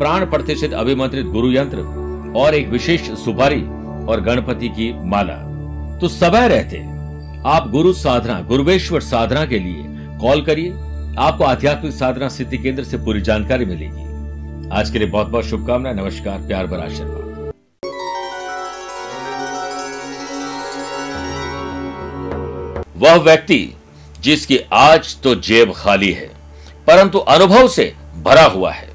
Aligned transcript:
प्राण 0.00 0.24
प्रतिष्ठित 0.26 0.72
अभिमंत्रित 0.72 1.26
गुरु 1.26 1.50
यंत्र 1.52 1.80
और 2.36 2.54
एक 2.54 2.68
विशेष 2.68 3.00
सुपारी 3.20 3.60
और 4.06 4.20
गणपति 4.20 4.68
की 4.68 4.92
माला। 5.08 5.34
तो 5.98 6.08
समय 6.08 6.46
रहते। 6.48 6.78
आप 7.46 7.68
गुरु 7.70 7.92
साधना, 7.92 8.40
गुरुवेश्वर 8.40 9.00
साधना 9.00 9.44
के 9.46 9.58
लिए 9.58 9.84
कॉल 10.20 10.42
करिए। 10.42 10.70
आपको 11.18 11.44
आध्यात्मिक 11.44 11.92
साधना 11.92 12.28
सिद्धि 12.28 12.58
केंद्र 12.58 12.84
से 12.84 12.96
पूरी 12.96 13.20
जानकारी 13.20 13.64
मिलेगी। 13.64 14.68
आज 14.70 14.90
के 14.90 14.98
लिए 14.98 15.08
बहुत 15.08 15.26
बहुत 15.26 15.44
शुभकामनाएँ। 15.44 15.94
नमस्कार, 15.94 16.38
प्यार 16.38 16.66
भरा 16.66 16.84
आशीर्वाद। 16.84 17.52
वह 22.96 23.22
व्यक्ति 23.22 23.74
जिसकी 24.20 24.58
आज 24.72 25.16
तो 25.22 25.34
जेब 25.34 25.72
खाली 25.76 26.12
है, 26.12 26.30
परंतु 26.86 27.18
अनुभव 27.18 27.68
से 27.68 27.92
भरा 28.24 28.44
हुआ 28.46 28.72
है। 28.72 28.88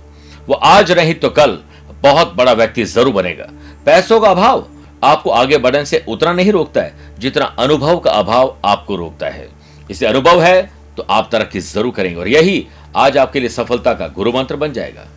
वो 0.48 0.54
आज 0.56 0.92
नहीं 0.92 1.14
तो 1.16 1.30
कल 1.32 1.58
बहुत 2.02 2.34
बड़ा 2.36 2.54
व्यक्ति 2.54 2.84
ज़रूर 2.86 3.14
बनेगा। 3.14 3.46
पैसों 3.86 4.20
का 4.20 4.30
अभाव 4.30 4.66
आपको 5.04 5.30
आगे 5.32 5.58
बढ़ने 5.58 5.86
से 5.86 6.04
उतना 6.08 6.34
नहीं 6.34 6.52
रोकता 6.52 6.82
है, 6.82 6.94
जितना 7.20 7.46
अनुभव 7.60 8.00
का 8.00 8.12
अभाव 8.12 8.56
आपको 8.66 8.96
रोकता 8.96 9.28
है। 9.28 9.48
इसे 9.92 10.06
अनुभव 10.06 10.42
है 10.42 10.72
तो 10.98 11.06
आप 11.10 11.30
तरक्की 11.32 11.60
ज़रूर 11.62 11.94
करेंगे 11.94 12.20
और 12.20 12.28
यही 12.28 12.66
आज 12.96 13.18
आपके 13.18 13.40
लिए 13.40 13.50
सफलता 13.50 13.94
का 13.94 14.08
गुरु 14.10 14.32
मंत्र 14.32 14.56
बन 14.56 14.74
जाएगा। 14.74 15.08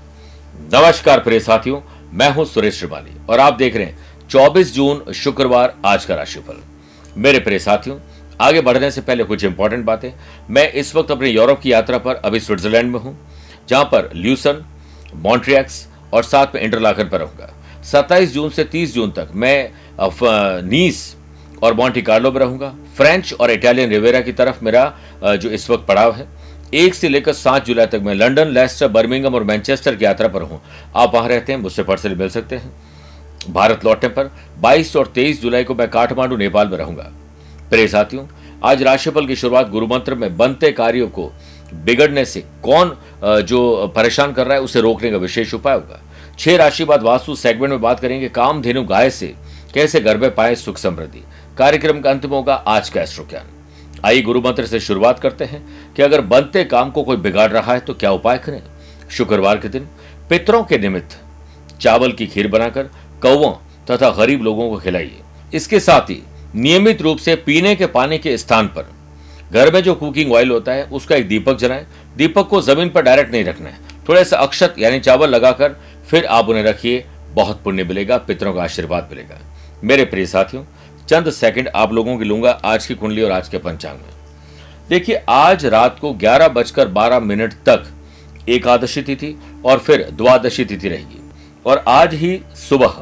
नमस्कार 0.73 1.21
प्रिय 1.21 1.41
साथियों, 1.41 1.81
मैं 2.13 2.31
हूँ 2.31 2.45
सुरेश 2.47 2.79
श्रिवाली 2.79 3.17
और 3.31 3.41
आप 3.41 3.55
देख 3.55 3.77
रहे 3.77 3.85
हैं 3.85 4.29
24 4.31 4.75
जून, 4.75 5.13
शुक्रवार, 5.15 5.75
आज 5.87 6.05
का 6.05 6.15
राशिफल। 6.15 6.63
मेरे 7.17 7.39
प्रिय 7.39 7.59
साथियों, 7.59 7.99
आगे 8.41 8.61
बढ़ने 8.61 8.91
से 8.91 9.01
पहले 9.01 9.25
कुछ 9.25 9.45
इंपॉर्टेंट 9.45 9.85
बातें। 9.85 10.11
मैं 10.51 10.71
इस 10.73 10.95
वक्त 10.97 11.11
अपनी 11.11 11.31
यूरोप 11.31 11.61
की 11.61 11.73
यात्रा 11.73 11.99
पर 11.99 12.15
अभी 12.17 12.41
स्विट्जरलैंड 12.41 12.93
में 12.93 12.99
हूँ, 13.01 13.17
जहाँ 13.69 13.85
पर 13.85 14.11
ल्यूसन 14.15 14.65
मॉन्ट्रियक्स 15.17 15.87
और 16.13 16.23
साथ 16.23 16.55
में 16.55 16.61
इंटरलाकन 16.63 17.09
पर 17.09 17.19
रहूँगा। 17.19 17.53
27 17.85 18.33
जून 18.33 18.51
से 18.51 18.65
30 18.65 18.95
जून 18.95 19.11
तक 19.11 19.29
मैं 19.35 19.71
नीस 20.69 21.17
और 21.63 21.75
मॉन्टी 21.75 22.03
कार्लो 22.03 22.33
में 22.33 22.41
रहूँगा। 22.41 22.75
फ्रेंच 22.97 23.33
और 23.33 23.51
इटालियन 23.51 23.91
रिवेरा 23.91 24.21
की 24.21 24.33
तरफ़ 24.33 24.65
मेरा 24.65 24.93
जो 25.25 25.51
इस 25.51 25.69
वक्त 25.71 25.87
पड़ाव 25.89 26.15
है। 26.15 26.27
एक 26.75 26.95
से 26.95 27.09
लेकर 27.09 27.33
सात 27.33 27.67
जुलाई 27.67 27.87
तक 27.87 28.01
मैं 28.05 28.15
लंदन 28.15 28.49
लेस्टर 28.49 28.89
बर्मिंगम 28.89 29.35
और 29.35 29.45
मैनचेस्टर 29.45 29.95
की 29.97 30.05
यात्रा 30.05 30.29
पर 30.29 30.43
हूँ 30.43 30.61
आप 30.97 31.15
वहाँ 31.15 31.29
रहते 31.29 31.53
हैं, 31.53 31.61
मुझसे 31.61 31.83
पर्सनली 31.83 32.15
मिल 32.15 32.29
सकते 32.29 32.57
हैं। 32.57 32.73
भारत 33.49 33.85
लौटने 33.85 34.09
पर 34.09 34.31
22 34.61 34.97
और 34.97 35.13
23 35.15 35.41
जुलाई 35.43 35.65
को 35.65 35.75
मैं 35.75 35.89
काठमांडू, 35.91 36.37
नेपाल 36.37 36.69
में 36.69 36.77
रहूँगा। 36.79 37.11
प्रिय 37.71 37.89
साथियों, 37.89 38.27
आज 38.65 38.83
राशिफल 38.83 39.27
की 39.27 39.37
शुरुआत 39.37 39.69
गुरु 39.71 39.87
मंत्र 39.87 40.15
में 40.15 40.37
बनते 40.37 40.71
कार्यों 40.73 41.09
को 41.09 41.31
बिगड़ने 41.75 42.25
से 42.25 42.41
कौन 42.63 42.97
जो 43.43 43.93
परेशान 43.97 44.33
कर 44.33 44.47
रहा 44.47 44.57
है, 44.57 44.63
उसे 44.63 44.81
रोकने 44.81 45.11
का 45.11 45.17
विशेष 45.17 45.55
उपाय 45.55 45.75
होगा। 45.75 46.01
छह 46.39 46.57
राशि 46.57 46.85
बाद 46.85 47.03
वास्तु 47.03 47.35
सेगमेंट 47.35 47.71
में 47.71 47.81
बात 47.81 48.01
करेंगे। 48.01 48.29
काम 48.29 48.63
धेनु 48.63 48.83
गाय 48.85 49.11
से 49.11 49.35
कैसे 49.75 50.01
घर 50.01 50.19
में 50.19 50.35
पाए 50.35 50.55
सुख 50.55 50.79
समृद्धि? 50.79 51.23
कार्यक्रम 51.59 52.01
का 52.01 52.11
अंतिम 52.11 52.31
होगा 52.31 52.55
आज 52.55 52.89
का 52.89 53.01
एस्ट्रो 53.03 53.27
ज्ञान 53.31 53.47
आइए 54.05 54.21
गुरु 54.23 54.41
मंत्र 54.41 54.67
से 54.67 54.81
शुरुआत 54.81 55.19
करते 55.21 55.45
हैं 55.45 55.63
कि 55.95 56.03
अगर 56.03 56.21
बनते 56.23 56.65
काम 56.65 56.91
को 56.91 57.03
कोई 57.03 57.17
बिगाड़ 57.17 57.51
रहा 57.51 57.73
है 57.73 57.81
तो 57.81 57.95
क्या 57.95 58.11
उपाय 58.11 58.39
करें? 58.39 58.63
शुक्रवार 59.11 59.59
के 59.59 59.69
दिन 59.69 59.89
पितरों 60.31 60.63
के 60.65 60.79
निमित्त 60.79 61.19
चावल 61.81 62.13
की 62.13 62.27
खीर 62.27 62.49
बनाकर 62.49 62.91
कौवों 63.23 63.53
तथा 63.87 64.11
गरीब 64.11 64.43
लोगों 64.43 64.69
को 64.71 64.77
खिलाइए। 64.77 65.21
इसके 65.55 65.81
साथ 65.81 66.11
ही 66.11 66.23
नियमित 66.55 67.03
रूप 67.03 67.19
से 67.19 67.35
पीने 67.37 67.75
के 67.77 67.87
पानी 67.89 68.19
के 68.19 68.37
स्थान 68.39 68.67
पर 68.69 68.87
घर 69.53 69.73
में 69.73 69.83
जो 69.83 69.95
कुकिंग 69.95 70.33
ऑयल 70.33 70.51
होता 70.51 70.73
है, 70.73 70.85
उसका 70.85 71.17
एक 71.17 71.29
दीपक 71.29 71.57
जलाएँ। 71.57 71.87
दीपक 72.17 72.49
को 72.49 72.63
ज़मीन 72.63 72.89
पर 72.89 73.03
डायरेक्ट 73.03 73.33
नहीं 73.33 73.45
रखना 73.45 73.69
है। 73.69 73.79
थोड़ा 74.09 74.23
सा 74.23 74.37
अक्षत, 74.37 74.75
यानी 74.79 75.01
चावल 75.01 75.29
लगाकर, 75.29 75.77
फिर 76.11 76.25
आप 76.25 76.49
उन्हें 76.49 76.65
रखिए। 76.65 77.05
बहुत 77.33 77.63
पुण्य 77.63 77.85
मिलेगा, 77.85 78.19
पितरों 78.19 78.55
का 78.55 78.63
आशीर्वाद 78.63 79.09
मिलेगा। 79.11 79.39
मेरे 79.85 80.05
प्रिय 80.05 80.27
साथियों, 80.27 80.65
चंद 81.09 81.31
सेकंड 81.31 81.69
आप 81.69 81.93
लोगों 81.93 82.19
की 82.19 82.25
लूँगा 82.25 82.51
आज 82.51 82.87
की 82.87 82.95
कुंडली 82.95 83.23
और 83.23 83.31
आज 83.31 83.49
के 83.49 83.59
पंचांग 83.59 83.99
में। 83.99 84.11
देखिए, 84.89 85.23
आज 85.29 85.67
रात 85.67 85.99
को 86.01 86.13
ग्यारह 86.13 86.49
बजकर 86.49 86.89
बारह 86.89 87.21
मिनट 87.21 87.53
तक 87.53 87.87
एकादशी 88.49 89.03
तिथि 89.03 89.41
और 89.65 89.79
फिर 89.79 90.09
द्वादशी 90.13 90.65
तिथि 90.65 90.89
रहेगी। 90.89 91.31
और 91.67 91.85
आज 91.89 92.15
ही 92.15 92.41
सुबह 92.69 92.95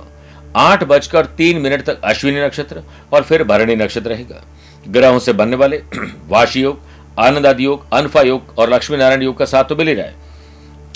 आठ 0.57 0.85
बजकर 0.85 1.27
तीन 1.27 1.59
मिनट 1.59 1.85
तक 1.85 2.01
अश्विनी 2.05 2.41
नक्षत्र 2.41 2.83
और 3.13 3.23
फिर 3.23 3.45
भरणी 3.45 3.77
नक्षत्र 3.77 4.11
रहेगा। 4.11 4.43
ग्रहों 4.89 5.19
से 5.19 5.33
बनने 5.33 5.57
वाले 5.57 5.77
वाशी 6.29 6.61
योग 6.63 6.81
आनंद 7.19 7.47
आदि 7.47 7.65
योग, 7.65 7.85
अनफा 7.93 8.21
योग 8.23 8.59
और 8.59 8.73
लक्ष्मी 8.75 8.97
नारायण 8.97 9.23
योग 9.23 9.37
का 9.39 9.45
साथ 9.45 9.65
तो 9.65 9.77
मिल 9.77 9.89
ही 9.89 9.95
रहा 9.95 10.07
है। 10.07 10.15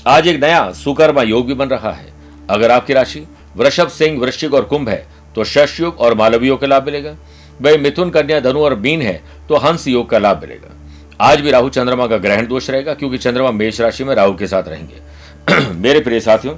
आज 0.06 0.26
एक 0.28 0.40
नया 0.40 0.70
सुकर्मा 0.74 1.22
योग 1.22 1.46
भी 1.46 1.54
बन 1.54 1.68
रहा 1.68 1.92
है। 1.92 2.12
अगर 2.50 2.70
आपकी 2.70 2.92
राशि 2.92 3.26
वृषभ, 3.56 3.88
सिंह, 3.88 4.20
वृश्चिक 4.20 4.54
और 4.54 4.64
कुंभ 4.64 4.88
है 4.88 5.06
तो 5.34 5.44
शश 5.44 5.78
योग 5.80 5.98
और 5.98 6.14
मालवी 6.14 6.48
योग 6.48 6.60
का 6.60 6.66
लाभ 6.66 6.86
मिलेगा। 6.86 7.14
वही 7.60 7.76
मिथुन, 7.76 8.10
कन्या, 8.10 8.40
धनु 8.40 8.60
और 8.60 8.74
बीन 8.74 9.02
है 9.02 9.20
तो 9.48 9.56
हंस 9.56 9.86
योग 9.88 10.08
का 10.10 10.18
लाभ 10.18 10.40
मिलेगा। 10.40 10.76
आज 11.20 11.40
भी 11.40 11.50
राहु 11.50 11.68
चंद्रमा 11.68 12.06
का 12.06 12.16
ग्रहण 12.16 12.46
दोष 12.46 12.70
रहेगा, 12.70 12.94
क्योंकि 12.94 13.18
चंद्रमा 13.18 13.50
मेष 13.50 13.80
राशि 13.80 14.04
में 14.04 14.14
राहु 14.14 14.34
के 14.34 14.46
साथ 14.46 14.68
रहेंगे। 14.68 15.72
मेरे 15.72 16.00
प्रिय 16.00 16.20
साथियों, 16.20 16.54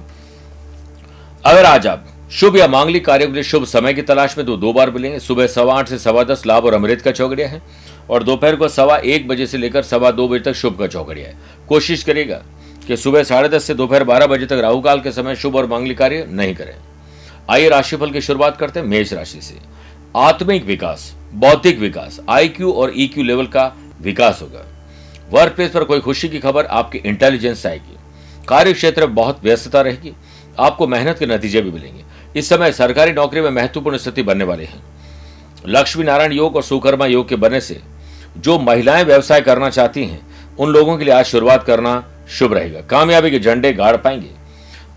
अगर 1.45 1.65
आज 1.65 1.87
आप 1.87 2.07
शुभ 2.33 2.57
या 2.57 2.67
मांगलिक 2.69 3.05
कार्यों 3.05 3.29
के 3.29 3.35
लिए 3.35 3.43
शुभ 3.43 3.65
समय 3.65 3.95
की 3.95 4.03
तलाश 4.03 4.37
में 4.39 4.47
तो 4.47 4.57
दो 4.57 4.73
बार 4.73 4.91
मिलेंगे। 4.91 5.19
सुबह 5.19 5.47
सवा 5.47 5.75
आठ 5.79 5.89
से 5.89 5.99
सवा 5.99 6.23
दस 6.25 6.43
लाभ 6.47 6.65
और 6.65 6.75
अमृत 6.75 7.01
का 7.01 7.11
चौकड़िया 7.11 7.49
है। 7.49 7.63
और 8.11 8.23
दोपहर 8.23 8.57
को 8.57 8.69
सवा 8.69 8.97
एक 8.97 9.29
बजे 9.29 9.47
से 9.47 9.59
लेकर 9.59 9.83
सवा 9.83 10.11
दो 10.11 10.29
बजे 10.29 10.41
तक 10.41 10.53
शुभ 10.53 10.79
का 10.79 10.87
चौकड़िया 10.87 11.29
है। 11.29 11.37
कोशिश 11.69 12.03
करेगा 12.03 12.43
कि 12.87 12.97
सुबह 12.97 13.23
साढ़े 13.23 13.49
दस 13.49 13.65
से 13.65 13.75
दोपहर 13.75 14.05
बारह 14.05 14.27
बजे 14.27 14.47
तक 14.47 14.53
राहु 14.53 14.81
काल 14.81 15.01
के 15.01 15.13
समय 15.13 15.37
शुभ 15.37 15.57
और 15.57 15.67
मांगलिक 15.67 15.99
कार्य 15.99 16.27
नहीं 16.29 16.55
करें। 16.55 16.75
आइए 17.51 17.69
राशिफल 17.69 18.11
की 18.11 18.21
शुरुआत 18.21 18.57
करते 18.57 18.81
हैं 18.81 18.87
मेष 18.87 19.13
राशि 19.13 19.41
से। 19.41 19.59
आत्मिक 20.17 20.65
विकास, 20.65 21.13
बौद्धिक 21.35 21.79
विकास 21.79 22.21
आईक्यू 22.29 22.73
और 22.73 22.93
ईक्यू 22.97 23.25
लेवल 23.25 23.47
का 23.47 23.73
विकास 24.01 24.43
होगा। 24.43 24.67
वर्क 25.31 25.53
प्लेस 25.53 25.71
पर 25.71 25.85
कोई 25.85 26.01
खुशी 26.01 26.29
की 26.29 26.39
खबर 26.39 26.65
आपकी 26.65 26.99
इंटेलिजेंस 26.99 27.67
आएगी। 27.67 27.97
कार्य 28.49 28.73
क्षेत्र 28.73 29.07
में 29.07 29.15
बहुत 29.15 29.45
व्यस्तता 29.45 29.81
रहेगी। 29.81 30.13
आपको 30.61 30.87
मेहनत 30.87 31.19
के 31.19 31.27
नतीजे 31.27 31.61
भी 31.61 31.71
मिलेंगे। 31.71 32.12
इस 32.37 32.49
समय 32.49 32.73
सरकारी 32.73 33.13
नौकरी 33.13 33.41
में 33.41 33.51
महत्वपूर्ण 33.51 33.97
स्थिति 33.97 34.23
बनने 34.23 34.45
वाले 34.45 34.65
हैं। 34.65 34.83
लक्ष्मी 35.67 36.05
नारायण 36.05 36.33
योग 36.33 36.57
और 36.57 36.63
सुकर्मा 36.63 37.07
योग 37.07 37.29
के 37.29 37.37
बनने 37.37 37.61
से 37.61 37.81
जो 38.37 38.59
महिलाएँ 38.59 39.05
व्यवसाय 39.05 39.41
करना 39.41 39.71
चाहती 39.71 40.05
हैं, 40.05 40.21
उन 40.59 40.71
लोगों 40.71 40.97
के 40.99 41.05
लिए 41.05 41.15
आज 41.15 41.25
शुरुआत 41.25 41.65
करना 41.65 42.05
शुभ 42.31 42.53
रहेगा। 42.53 42.81
कामयाबी 42.81 43.31
के 43.31 43.39
झंडे 43.39 43.73
गाड़ 43.73 43.97
पाएँगे। 43.97 44.31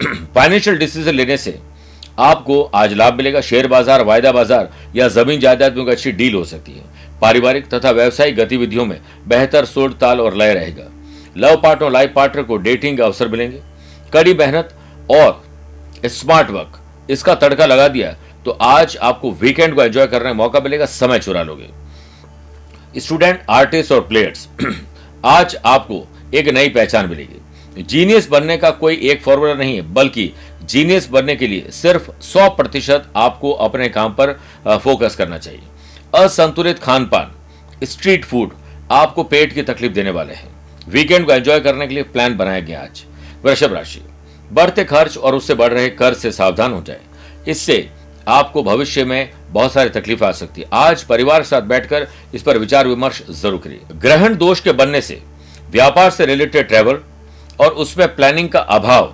फाइनेंशियल 0.35 0.77
डिसीज़न 0.77 1.13
लेने 1.13 1.37
से 1.37 1.59
आपको 2.19 2.61
आज 2.63 2.93
लाभ 2.93 3.13
मिलेगा। 3.13 3.41
शेयर 3.41 3.67
बाज़ार, 3.67 4.03
वायदा 4.03 4.31
बाज़ार 4.31 4.69
या 4.95 5.07
ज़मीन 5.07 5.39
जायदाद 5.39 5.77
में 5.77 5.91
अच्छी 5.91 6.11
डील 6.11 6.35
हो 6.35 6.43
सकती 6.43 6.71
है। 6.71 6.83
पारिवारिक 7.21 7.67
तथा 7.69 7.91
व्यवसायिक 7.91 8.35
गतिविधियों 8.35 8.85
में 8.85 8.99
बेहतर 9.27 9.65
सुर 9.65 9.93
ताल 9.93 10.21
और 10.21 10.35
लय 10.35 10.53
रहेगा। 10.53 10.89
लव 11.37 11.55
पार्टनर 11.61 11.91
लाइफ 11.91 12.13
पार्टनर 12.15 12.43
को 12.43 12.57
डेटिंग 12.57 12.99
अवसर 12.99 13.27
मिलेंगे। 13.27 13.61
कड़ी 14.13 14.33
मेहनत 14.33 14.75
और 15.11 15.43
स्मार्ट 16.05 16.49
वर्क 16.49 16.81
इसका 17.09 17.35
तड़का 17.35 17.65
लगा 17.65 17.87
दिया 17.87 18.15
तो 18.45 18.51
आज 18.51 18.97
आपको 18.97 19.31
वीकेंड 19.31 19.75
को 19.75 19.83
एंजॉय 19.83 20.07
करने 20.07 20.29
का 20.29 20.33
मौका 20.33 20.59
मिलेगा, 20.59 20.85
समय 20.85 21.19
चुरा 21.19 21.43
लोगे। 21.43 22.99
स्टूडेंट 22.99 23.41
आर्टिस्ट 23.49 23.91
और 23.91 24.01
प्लेयर्स 24.01 24.47
आज 25.25 25.55
आपको 25.65 26.05
एक 26.33 26.47
नई 26.47 26.69
पहचान 26.69 27.09
मिलेगी। 27.09 27.83
जीनियस 27.83 28.27
बनने 28.29 28.57
का 28.57 28.69
कोई 28.71 28.97
एक 29.01 29.21
फॉर्मूला 29.23 29.53
नहीं 29.53 29.75
है, 29.75 29.81
बल्कि 29.93 30.31
जीनियस 30.63 31.07
बनने 31.09 31.35
के 31.35 31.47
लिए 31.47 31.71
सिर्फ़ 31.71 32.09
100 32.23 32.47
प्रतिशत 32.49 33.11
आपको 33.15 33.51
अपने 33.51 33.89
काम 33.89 34.13
पर 34.13 34.33
फोकस 34.83 35.15
करना 35.15 35.37
चाहिए। 35.37 35.61
असंतुलित 36.15 36.79
खान 36.79 37.05
पान 37.05 37.31
स्ट्रीट 37.83 38.25
फ़ूड 38.25 38.53
आपको 38.91 39.23
पेट 39.23 39.53
की 39.53 39.61
तकलीफ़ 39.63 39.93
देने 39.93 40.09
वाले 40.09 40.33
हैं। 40.33 40.49
वीकेंड 40.89 41.25
को 41.25 41.31
एंजॉय 41.31 41.59
करने 41.59 41.87
के 41.87 41.93
लिए 41.93 42.03
प्लान 42.05 42.37
बनाया 42.37 42.59
गया 42.59 42.81
आज। 42.81 43.03
वृषभ 43.43 43.73
राशि। 43.73 44.01
बढ़ते 44.53 44.83
खर्च 44.83 45.17
और 45.17 45.35
उससे 45.35 45.53
बढ़ 45.55 45.73
रहे 45.73 45.89
कर्ज 45.91 46.17
से 46.17 46.31
सावधान 46.31 46.73
हो 46.73 46.81
जाए। 46.81 46.99
इससे 47.47 47.87
आपको 48.27 48.63
भविष्य 48.63 49.03
में 49.05 49.29
बहुत 49.49 49.73
सारी 49.73 49.89
तकलीफ़ 49.91 50.23
आ 50.23 50.31
सकती 50.31 50.61
है। 50.61 50.67
आज 50.73 51.03
परिवार 51.03 51.39
के 51.39 51.47
साथ 51.47 51.61
बैठकर 51.63 52.07
इस 52.33 52.41
पर 52.41 52.57
विचार 52.57 52.87
विमर्श 52.87 53.21
ज़रूर 53.31 53.59
करिए। 53.59 53.79
ग्रहण 53.93 54.35
दोष 54.37 54.59
के 54.59 54.71
बनने 54.73 55.01
से 55.01 55.21
व्यापार 55.71 56.09
से 56.11 56.25
रिलेटेड 56.25 56.67
ट्रेवल 56.67 56.99
और 57.59 57.71
उसमें 57.73 58.07
प्लानिंग 58.15 58.49
का 58.49 58.59
अभाव 58.59 59.13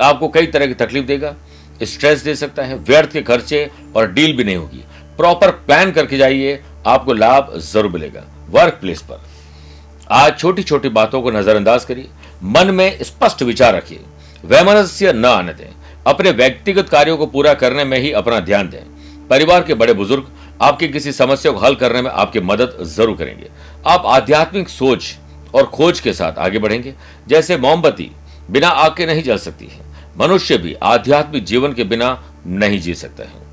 आपको 0.00 0.28
कई 0.28 0.46
तरह 0.46 0.66
की 0.66 0.74
तकलीफ़ 0.76 1.04
देगा। 1.06 1.34
स्ट्रेस 1.82 2.22
दे 2.22 2.34
सकता 2.34 2.62
है, 2.62 2.76
व्यर्थ 2.76 3.12
के 3.12 3.22
खर्चे 3.22 3.70
और 3.96 4.10
डील 4.12 4.36
भी 4.36 4.44
नहीं 4.44 4.56
होगी। 4.56 4.84
प्रॉपर 5.18 5.50
प्लान 5.50 5.92
करके 5.92 6.16
जाइए, 6.18 6.60
आपको 6.86 7.12
लाभ 7.12 7.52
ज़रूर 7.62 7.92
मिलेगा 7.92 8.24
वर्क 8.50 8.78
प्लेस 8.80 9.02
पर। 9.02 9.20
आज 10.12 10.38
छोटी 10.38 10.62
छोटी 10.62 10.88
बातों 10.90 11.20
को 11.22 11.30
नजरअंदाज 11.30 11.84
करिए। 11.84 12.08
मन 12.44 12.70
में 12.70 13.02
स्पष्ट 13.02 13.42
विचार 13.42 13.74
रखिए। 13.74 14.00
वैमनस्य 14.46 15.12
न 15.12 15.24
आने 15.24 15.52
दें। 15.52 15.74
अपने 16.06 16.30
व्यक्तिगत 16.30 16.88
कार्यों 16.88 17.16
को 17.16 17.26
पूरा 17.26 17.54
करने 17.54 17.84
में 17.84 17.98
ही 17.98 18.12
अपना 18.12 18.40
ध्यान 18.40 18.68
दें। 18.68 19.28
परिवार 19.28 19.62
के 19.62 19.74
बड़े 19.74 19.92
बुज़ुर्ग, 19.92 20.26
आपकी 20.62 20.88
किसी 20.88 21.12
समस्या 21.12 21.52
को 21.52 21.58
हल 21.58 21.74
करने 21.74 22.02
में 22.02 22.10
आपकी 22.10 22.40
मदद 22.40 22.76
ज़रूर 22.86 23.16
करेंगे। 23.16 23.48
आप 23.86 24.02
आध्यात्मिक 24.06 24.68
सोच 24.68 25.14
और 25.54 25.66
खोज 25.66 26.00
के 26.00 26.12
साथ 26.12 26.38
आगे 26.38 26.58
बढ़ेंगे। 26.58 26.94
जैसे 27.28 27.56
मोमबत्ती 27.56 28.10
बिना 28.50 28.68
आग 28.68 28.94
के 28.96 29.06
नहीं 29.06 29.22
जल 29.22 29.38
सकती 29.38 29.66
है, 29.66 29.80
मनुष्य 30.18 30.56
भी 30.58 30.74
आध्यात्मिक 30.84 31.44
जीवन 31.44 31.72
के 31.72 31.84
बिना 31.84 32.10
नहीं 32.46 32.80
जी 32.80 32.94
सकता 32.94 33.24
है। 33.24 33.44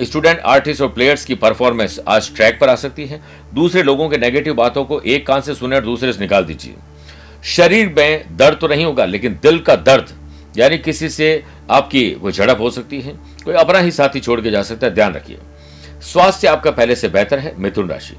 स्टूडेंट, 0.00 0.40
आर्टिस्ट 0.40 0.82
और 0.82 0.88
प्लेयर्स 0.88 1.24
की 1.24 1.34
परफॉर्मेंस 1.34 1.98
आज 2.08 2.34
ट्रैक 2.36 2.58
पर 2.60 2.68
आ 2.68 2.74
सकती 2.74 3.06
है। 3.06 3.20
दूसरे 3.54 3.82
लोगों 3.82 4.08
के 4.08 4.18
नेगेटिव 4.18 4.54
बातों 4.54 4.84
को 4.84 5.00
एक 5.00 5.26
कान 5.26 5.40
से 5.40 5.54
सुने 5.54 5.76
और 5.76 5.84
दूसरे 5.84 6.12
से 6.12 6.20
निकाल 6.20 6.44
दीजिए। 6.44 6.74
शरीर 7.48 7.88
में 7.88 8.36
दर्द 8.36 8.58
तो 8.60 8.68
नहीं 8.68 8.84
होगा, 8.84 9.04
लेकिन 9.04 9.38
दिल 9.42 9.58
का 9.60 9.76
दर्द, 9.78 10.08
यानी 10.56 10.78
किसी 10.78 11.08
से 11.08 11.42
आपकी 11.70 12.08
वो 12.14 12.30
झड़प 12.30 12.60
हो 12.60 12.70
सकती 12.70 13.00
है, 13.00 13.12
कोई 13.44 13.54
अपना 13.56 13.78
ही 13.78 13.90
साथी 13.92 14.20
छोड़ 14.20 14.40
के 14.40 14.50
जा 14.50 14.62
सकता 14.62 14.86
है, 14.86 14.94
ध्यान 14.94 15.14
रखिए। 15.14 15.38
स्वास्थ्य 16.02 16.48
आपका 16.48 16.70
पहले 16.70 16.94
से 16.96 17.08
बेहतर 17.08 17.38
है, 17.38 17.54
मिथुन 17.58 17.88
राशि। 17.88 18.16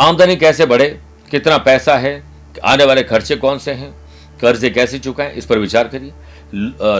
आमदनी 0.00 0.36
कैसे 0.36 0.66
बढ़े, 0.66 0.88
कितना 1.30 1.58
पैसा 1.60 1.96
है, 1.96 2.22
आने 2.64 2.84
वाले 2.84 3.02
खर्चे 3.04 3.36
कौन 3.36 3.58
से 3.58 3.72
हैं, 3.72 3.92
कर्जे 4.40 4.70
कैसे 4.70 4.98
चुकाएँ, 4.98 5.32
इस 5.32 5.46
पर 5.46 5.58
विचार 5.58 5.88
करिए। 5.88 6.12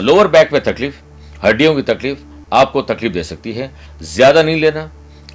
लोअर 0.01 0.27
बैक 0.27 0.53
में 0.53 0.61
तकलीफ़, 0.63 0.95
हड्डियों 1.43 1.75
की 1.75 1.81
तकलीफ़ 1.83 2.19
आपको 2.53 2.81
तकलीफ़ 2.83 3.13
दे 3.13 3.23
सकती 3.23 3.53
है, 3.53 3.71
ज़्यादा 4.03 4.43
नहीं 4.43 4.59
लेना 4.61 4.89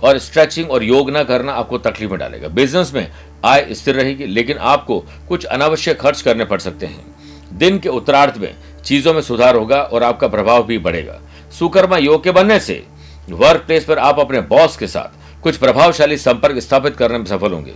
और 0.05 0.19
स्ट्रेचिंग 0.19 0.71
और 0.71 0.83
योग 0.85 1.11
ना 1.11 1.23
करना 1.25 1.53
आपको 1.53 1.79
तकलीफ़ 1.79 2.11
में 2.11 2.19
डालेगा। 2.21 2.49
बिज़नेस 2.49 2.93
में 2.95 3.11
आय 3.45 3.67
स्थिर 3.71 3.95
रहेगी, 3.95 4.27
लेकिन 4.27 4.59
आपको 4.59 4.99
कुछ 5.29 5.45
अनावश्यक 5.45 6.01
खर्च 6.01 6.21
करने 6.23 6.45
पड़ 6.45 6.59
सकते 6.61 6.87
हैं। 6.87 7.59
दिन 7.59 7.79
के 7.79 7.89
उत्तरार्ध 7.89 8.37
में 8.37 8.55
चीज़ों 8.85 9.15
में 9.15 9.21
सुधार 9.21 9.57
होगा 9.57 9.81
और 9.83 10.03
आपका 10.03 10.29
प्रभाव 10.29 10.67
भी 10.67 10.79
बढ़ेगा। 10.79 11.21
सुकर्मा 11.59 11.97
योग 11.97 12.23
के 12.25 12.31
बनने 12.31 12.61
से 12.61 12.83
वर्क 13.31 13.65
प्लेस 13.67 13.85
पर 13.85 13.99
आप 13.99 14.19
अपने 14.21 14.41
बॉस 14.41 14.77
के 14.77 14.87
साथ 14.87 15.43
कुछ 15.43 15.57
प्रभावशाली 15.57 16.17
संपर्क 16.17 16.59
स्थापित 16.59 16.97
करने 16.97 17.19
में 17.19 17.25
सफल 17.25 17.53
होंगे। 17.53 17.75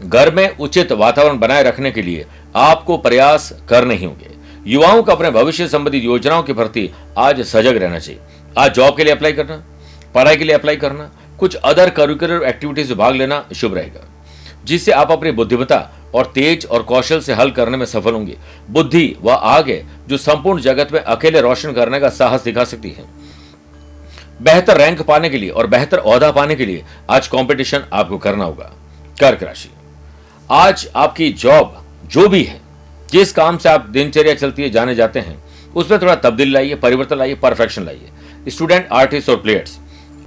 घर 0.00 0.34
में 0.34 0.56
उचित 0.56 0.92
वातावरण 0.92 1.38
बनाए 1.38 1.62
रखने 1.62 1.90
के 1.90 2.02
लिए 2.02 2.26
आपको 2.56 2.96
प्रयास 2.98 3.52
करने 3.68 3.94
ही 3.94 4.04
होंगे। 4.04 4.30
युवाओं 4.66 5.02
को 5.02 5.12
अपने 5.12 5.30
भविष्य 5.30 5.68
संबंधी 5.68 5.98
योजनाओं 5.98 6.42
के 6.42 6.52
प्रति 6.52 6.90
आज 7.18 7.40
सजग 7.40 7.76
रहना 7.76 7.98
चाहिए। 7.98 8.20
आज 8.58 8.74
जॉब 8.74 8.96
के 8.96 9.04
लिए 9.04 9.12
अप्लाई 9.12 9.32
करना, 9.32 9.62
पढ़ाई 10.14 10.36
के 10.36 10.44
लिए 10.44 10.54
अप्लाई 10.54 10.76
करना 10.76 11.10
कुछ 11.44 11.54
अदर 11.54 11.90
करिकुलर 11.90 12.42
एक्टिविटीज़ 12.42 12.88
में 12.88 12.98
भाग 12.98 13.14
लेना 13.14 13.48
शुभ 13.54 13.74
रहेगा। 13.74 14.00
जिससे 14.64 14.92
आप 14.92 15.10
अपनी 15.10 15.30
बुद्धिमता 15.30 15.90
और 16.14 16.26
तेज 16.26 16.66
और 16.66 16.82
कौशल 16.82 17.20
से 17.20 17.32
हल 17.32 17.50
करने 17.50 17.76
में 17.76 17.86
सफल 17.86 18.12
होंगे। 18.12 18.36
बुद्धि 18.70 19.16
वह 19.22 19.34
आग 19.34 19.68
है 19.70 19.86
जो 20.08 20.16
संपूर्ण 20.16 20.60
जगत 20.60 20.88
में 20.92 21.00
अकेले 21.00 21.40
रोशन 21.40 21.72
करने 21.72 22.00
का 22.00 22.08
साहस 22.08 22.42
दिखा 22.42 22.64
सकती 22.64 22.90
है। 22.90 23.04
बेहतर 24.42 24.76
रैंक 24.76 25.02
पाने 25.02 25.30
के 25.30 25.38
लिए 25.38 25.50
और 25.50 25.66
बेहतर 25.66 25.98
औहदा 25.98 26.32
पाने 26.32 26.54
के 26.54 26.66
लिए 26.66 26.84
आज 27.10 27.28
कंपटीशन 27.28 27.84
आपको 27.92 28.18
करना 28.18 28.44
होगा। 28.44 28.72
कर्क 29.20 29.42
राशि। 29.42 29.70
आज 30.50 30.88
आपकी 30.96 31.32
जॉब 31.32 31.84
जो 32.06 32.28
भी 32.28 32.42
है, 32.42 32.60
जिस 33.10 33.32
काम 33.32 33.58
से 33.58 33.68
आप 33.68 33.80
दिनचर्या 33.80 34.34
चलती 34.34 34.62
है, 34.62 34.70
जाने 34.70 34.94
जाते 34.94 35.20
हैं, 35.20 35.44
उसमें 35.76 36.02
थोड़ा 36.02 36.14
तब्दील 36.14 36.52
लाइए, 36.52 36.74
परिवर्तन 36.74 37.18
लाइए 37.18 37.34
परफेक्शन 37.34 37.84
लाइए। 37.84 38.08
स्टूडेंट 38.48 38.88
आर्टिस्ट 38.92 39.28
और 39.28 39.36
प्लेयर्स 39.36 39.78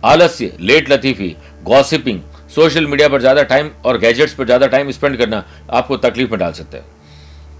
आलस्य, 0.03 0.51
लेट 0.59 0.89
लतीफी 0.91 1.35
गॉसिपिंग 1.63 2.19
सोशल 2.55 2.85
मीडिया 2.87 3.07
पर 3.09 3.21
ज़्यादा 3.21 3.43
टाइम 3.43 3.69
और 3.85 3.97
गैजेट्स 3.97 4.33
पर 4.33 4.45
ज़्यादा 4.45 4.67
टाइम 4.67 4.91
स्पेंड 4.91 5.17
करना 5.17 5.43
आपको 5.69 5.97
तकलीफ़ 5.97 6.29
में 6.31 6.39
डाल 6.39 6.51
सकता 6.53 6.77
है। 6.77 6.83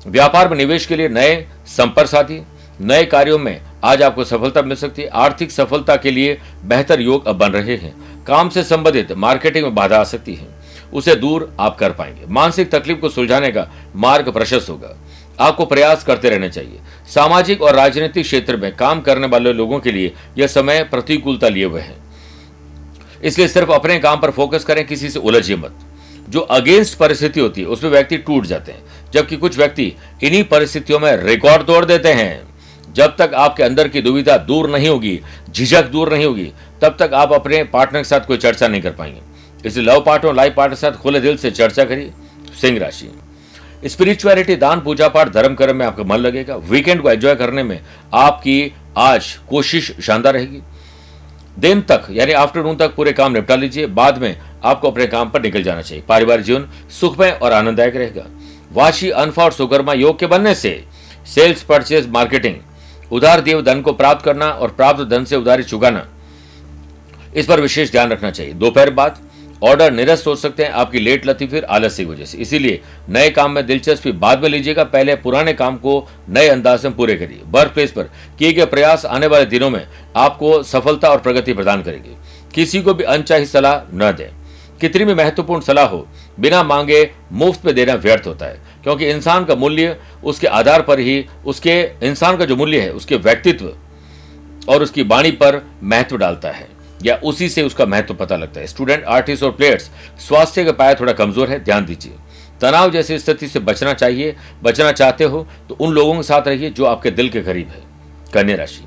व्यापार 0.08 0.50
में 0.50 0.58
निवेश 0.58 0.86
के 0.86 0.96
लिए 0.96 1.10
नए 1.10 1.46
संपर्क 1.68 2.10
साथी, 2.10 2.42
नए 2.82 3.06
कार्यों 3.06 3.38
में 3.38 3.60
आज 3.84 4.02
आपको 4.02 4.24
सफलता 4.24 4.62
मिल 4.62 4.78
सकती 4.78 5.02
है। 5.02 5.08
आर्थिक 5.08 5.52
सफलता 5.52 5.96
के 5.96 6.12
लिए 6.12 6.38
बेहतर 6.66 7.02
योग 7.02 7.28
अब 7.28 7.38
बन 7.38 7.52
रहे 7.52 7.76
हैं। 7.76 7.94
काम 8.26 8.50
से 8.50 8.64
संबंधित 8.64 9.12
मार्केटिंग 9.14 9.66
में 9.66 9.76
बाधा 9.76 9.98
आ 9.98 10.04
सकती 10.04 10.36
है। 10.36 10.48
उसे 10.94 11.16
दूर 11.16 11.52
आप 11.60 11.78
कर 11.78 11.92
पाएँगे। 11.92 12.26
मानसिक 12.30 12.72
तकलीफ़ 12.72 13.00
को 13.00 13.10
सुलझाने 13.10 13.52
का 13.52 13.68
मार्ग 13.96 14.32
प्रशस्त 14.32 14.70
होगा। 14.70 14.96
आपको 15.40 15.66
प्रयास 15.66 16.04
करते 16.04 16.30
रहना 16.30 16.48
चाहिए। 16.48 16.80
सामाजिक 17.08 17.62
और 17.62 17.76
राजनीतिक 17.76 18.26
क्षेत्र 18.26 18.58
में 18.58 18.76
काम 18.76 19.02
करने 19.02 19.28
वाले 19.28 19.54
लोगों 19.54 19.80
के 19.80 19.92
लिए 19.92 20.14
यह 20.38 20.48
समय 20.48 20.84
प्रतिकूलता 20.84 21.50
लिए 21.50 21.66
हुए 21.66 21.82
है। 21.82 21.96
इसलिए 23.24 23.48
सिर्फ़ 23.48 23.72
अपने 23.72 24.00
काम 24.00 24.20
पर 24.20 24.32
फोकस 24.32 24.64
करें, 24.64 24.88
किसी 24.88 25.10
से 25.10 25.20
उलझिए 25.20 25.56
मत। 25.56 25.76
जो 26.30 26.40
अगेंस्ट 26.40 26.98
परिस्थिति 26.98 27.40
होती 27.40 27.62
है, 27.62 27.68
उसमें 27.68 27.92
व्यक्ति 27.92 28.18
टूट 28.18 28.46
जाते 28.46 28.72
हैं। 28.72 28.84
जबकि 29.14 29.38
कुछ 29.38 29.58
व्यक्ति 29.58 29.94
इन्हीं 30.24 30.44
परिस्थितियों 30.44 31.00
में 31.00 31.18
रिकॉर्ड 31.18 31.68
तोड़ 31.68 31.86
देते 31.86 32.10
हैं। 32.10 32.48
जब 32.94 33.16
तक 33.18 33.32
आपके 33.36 33.64
अंदर 33.64 33.88
की 33.88 34.02
दुविधा 34.02 34.38
दूर 34.38 34.70
नहीं 34.70 34.90
होगी, 34.90 35.22
झिझक 35.52 35.86
दूर 35.86 36.14
नहीं 36.14 36.26
होगी, 36.26 36.52
तब 36.82 36.98
तक 37.00 37.14
आप 37.14 37.34
अपने 37.34 37.64
पार्टनर 37.64 38.00
के 38.00 38.04
साथ 38.04 38.20
कोई 38.20 38.38
चर्चा 38.38 38.68
नहीं 38.68 38.82
कर 38.82 38.92
पाएँगे। 38.92 39.22
इसलिए 39.66 39.86
लव 39.86 40.02
पार्टनर 40.02 40.34
लाइफ 40.34 40.54
पार्टनर 40.58 40.76
के 40.76 40.82
साथ 40.82 40.92
खुले 40.92 41.20
दिल 41.20 41.38
से 41.38 41.52
चर्चा 41.52 41.84
करिए। 41.84 42.12
सिंह 42.62 42.80
राशि। 42.80 43.12
स्पिरिचुअलिटी 43.86 44.56
दान, 44.56 44.82
पूजा 44.82 45.08
पाठ, 45.08 45.30
धर्म, 45.30 45.56
कर्म 45.56 45.76
में 45.76 45.86
आपका 45.86 46.04
मन 46.04 46.18
लगेगा। 46.18 46.56
वीकेंड 46.56 47.02
को 47.02 47.12
एंजॉय 47.12 47.36
करने 47.36 47.64
में 47.64 47.80
आपकी 48.14 48.74
आज 48.98 49.40
कोशिश 49.50 49.96
शानदार 50.02 50.34
रहेगी। 50.34 50.60
दिन 51.58 51.82
तक, 51.82 52.08
यानी 52.12 52.32
आफ्टरनून 52.34 52.76
तक 52.76 52.96
पूरे 52.96 53.12
काम 53.14 53.32
निपटा 53.32 53.56
लीजिए, 53.56 53.86
बाद 53.88 54.18
में 54.18 54.38
आपको 54.64 54.92
अपने 54.92 55.06
काम 55.08 55.30
पर 55.30 55.42
निकल 55.42 55.64
जाना 55.64 55.82
चाहिए। 55.82 56.04
पारिवारिक 56.08 56.46
जीवन 56.46 56.68
सुखमय 56.92 57.32
और 57.34 57.54
आनंददायक 57.54 57.96
रहेगा। 57.96 58.26
वाशी, 58.74 59.10
अनफा 59.12 59.44
और 59.44 59.52
सुकर्मा 59.52 59.94
योग 59.94 60.20
के 60.20 60.28
बनने 60.28 60.54
से 60.56 60.84
सेल्स 61.26 61.64
परचेज 61.64 62.10
मार्केटिंग 62.10 62.56
उधार 63.12 63.42
दिए 63.42 63.62
धन 63.62 63.82
को 63.82 63.94
प्राप्त 63.94 64.26
करना 64.26 64.48
और 64.48 64.72
प्राप्त 64.72 65.04
धन 65.06 65.26
से 65.26 65.36
उधारी 65.36 65.64
चुकाना, 65.64 66.06
इस 67.36 67.46
पर 67.46 67.62
विशेष 67.62 67.92
ध्यान 67.92 68.10
रखना 68.10 68.32
चाहिए। 68.32 68.54
दोपहर 68.54 68.90
बाद 68.90 69.20
ऑर्डर 69.64 69.92
निरस्त 69.92 70.28
हो 70.28 70.36
सकते 70.36 70.64
हैं, 70.64 70.72
आपकी 70.72 71.00
लेट 71.00 71.26
लती 71.26 71.48
फिर 71.48 71.64
आलस्य 71.64 72.04
की 72.06 72.10
वजह 72.12 72.26
से। 72.26 72.38
इसीलिए 72.38 72.82
नए 73.10 73.30
काम 73.30 73.52
में 73.52 73.66
दिलचस्पी 73.66 74.12
बाद 74.12 74.42
में 74.42 74.50
लीजिएगा, 74.50 74.84
पहले 74.84 75.16
पुराने 75.16 75.54
काम 75.54 75.78
को 75.78 76.08
नए 76.30 76.48
अंदाज 76.48 76.86
में 76.86 76.96
पूरे 76.96 77.16
करिए। 77.16 77.42
वर्क 77.46 77.72
प्लेस 77.72 77.92
पर 77.92 78.04
किए 78.40 78.54
गए 78.54 78.66
प्रयास 78.66 79.06
आने 79.06 79.28
वाले 79.28 79.46
दिनों 79.46 79.70
में 79.70 79.88
आपको 80.16 80.62
सफलता 80.64 81.10
और 81.10 81.20
प्रगति 81.20 81.54
प्रदान 81.54 81.84
करेगी। 81.84 82.16
किसी 82.56 82.82
को 82.82 82.94
भी 82.94 83.04
अनचाही 83.04 83.46
सलाह 83.46 83.82
न 83.94 84.12
दें। 84.12 84.30
कितनी 84.82 85.06
भी 85.06 85.14
महत्वपूर्ण 85.14 85.62
सलाह 85.62 85.86
हो, 85.86 86.08
बिना 86.40 86.64
मांगे 86.64 87.10
मुफ़्त 87.32 87.66
में 87.66 87.74
देना 87.76 87.94
व्यर्थ 87.94 88.28
होता 88.28 88.46
है, 88.46 88.60
क्योंकि 88.84 89.10
इंसान 89.10 89.46
का 89.46 89.56
मूल्य 89.56 89.98
उसके 90.24 90.48
आधार 90.48 90.82
पर 90.82 91.00
ही, 91.00 91.26
उसके, 91.46 91.82
इंसान 92.04 92.38
का 92.38 92.46
जो 92.46 92.56
मूल्य 92.56 92.82
है, 92.82 92.92
उसके 92.92 93.16
व्यक्तित्व 93.16 93.74
और 94.70 94.84
उसकी 94.84 95.04
वाणी 95.04 95.32
पर 95.32 95.62
महत्व 95.84 96.18
डालता 96.18 96.52
है। 96.52 96.77
या 97.02 97.16
उसी 97.24 97.50
से 97.50 97.64
उसका 97.64 97.86
महत्व 97.86 98.14
पता 98.14 98.36
लगता 98.36 98.60
है। 98.60 98.68
स्टूडेंट 98.68 99.04
आर्टिस्ट 99.06 99.44
और 99.44 99.52
प्लेयर्स 99.52 99.90
स्वास्थ्य 100.20 100.64
का 100.66 100.72
पाया 100.74 100.94
थोड़ा 100.94 101.14
कमज़ोर 101.14 101.50
है, 101.50 101.64
ध्यान 101.64 101.86
दीजिए। 101.86 102.14
तनाव 102.62 102.92
जैसी 102.92 103.18
स्थिति 103.20 103.48
से 103.48 103.60
बचना 103.62 103.94
चाहिए, 103.94 104.36
बचना 104.64 104.92
चाहते 104.92 105.24
हो 105.24 105.46
तो 105.70 105.76
उन 105.76 105.94
लोगों 105.94 106.16
के 106.16 106.24
साथ 106.24 106.48
रहिए 106.48 106.70
जो 106.70 106.86
आपके 106.86 107.12
दिल 107.12 107.30
के 107.30 107.42
करीब 107.42 107.68
है। 107.68 107.82
कन्या 108.34 108.56
राशि। 108.56 108.84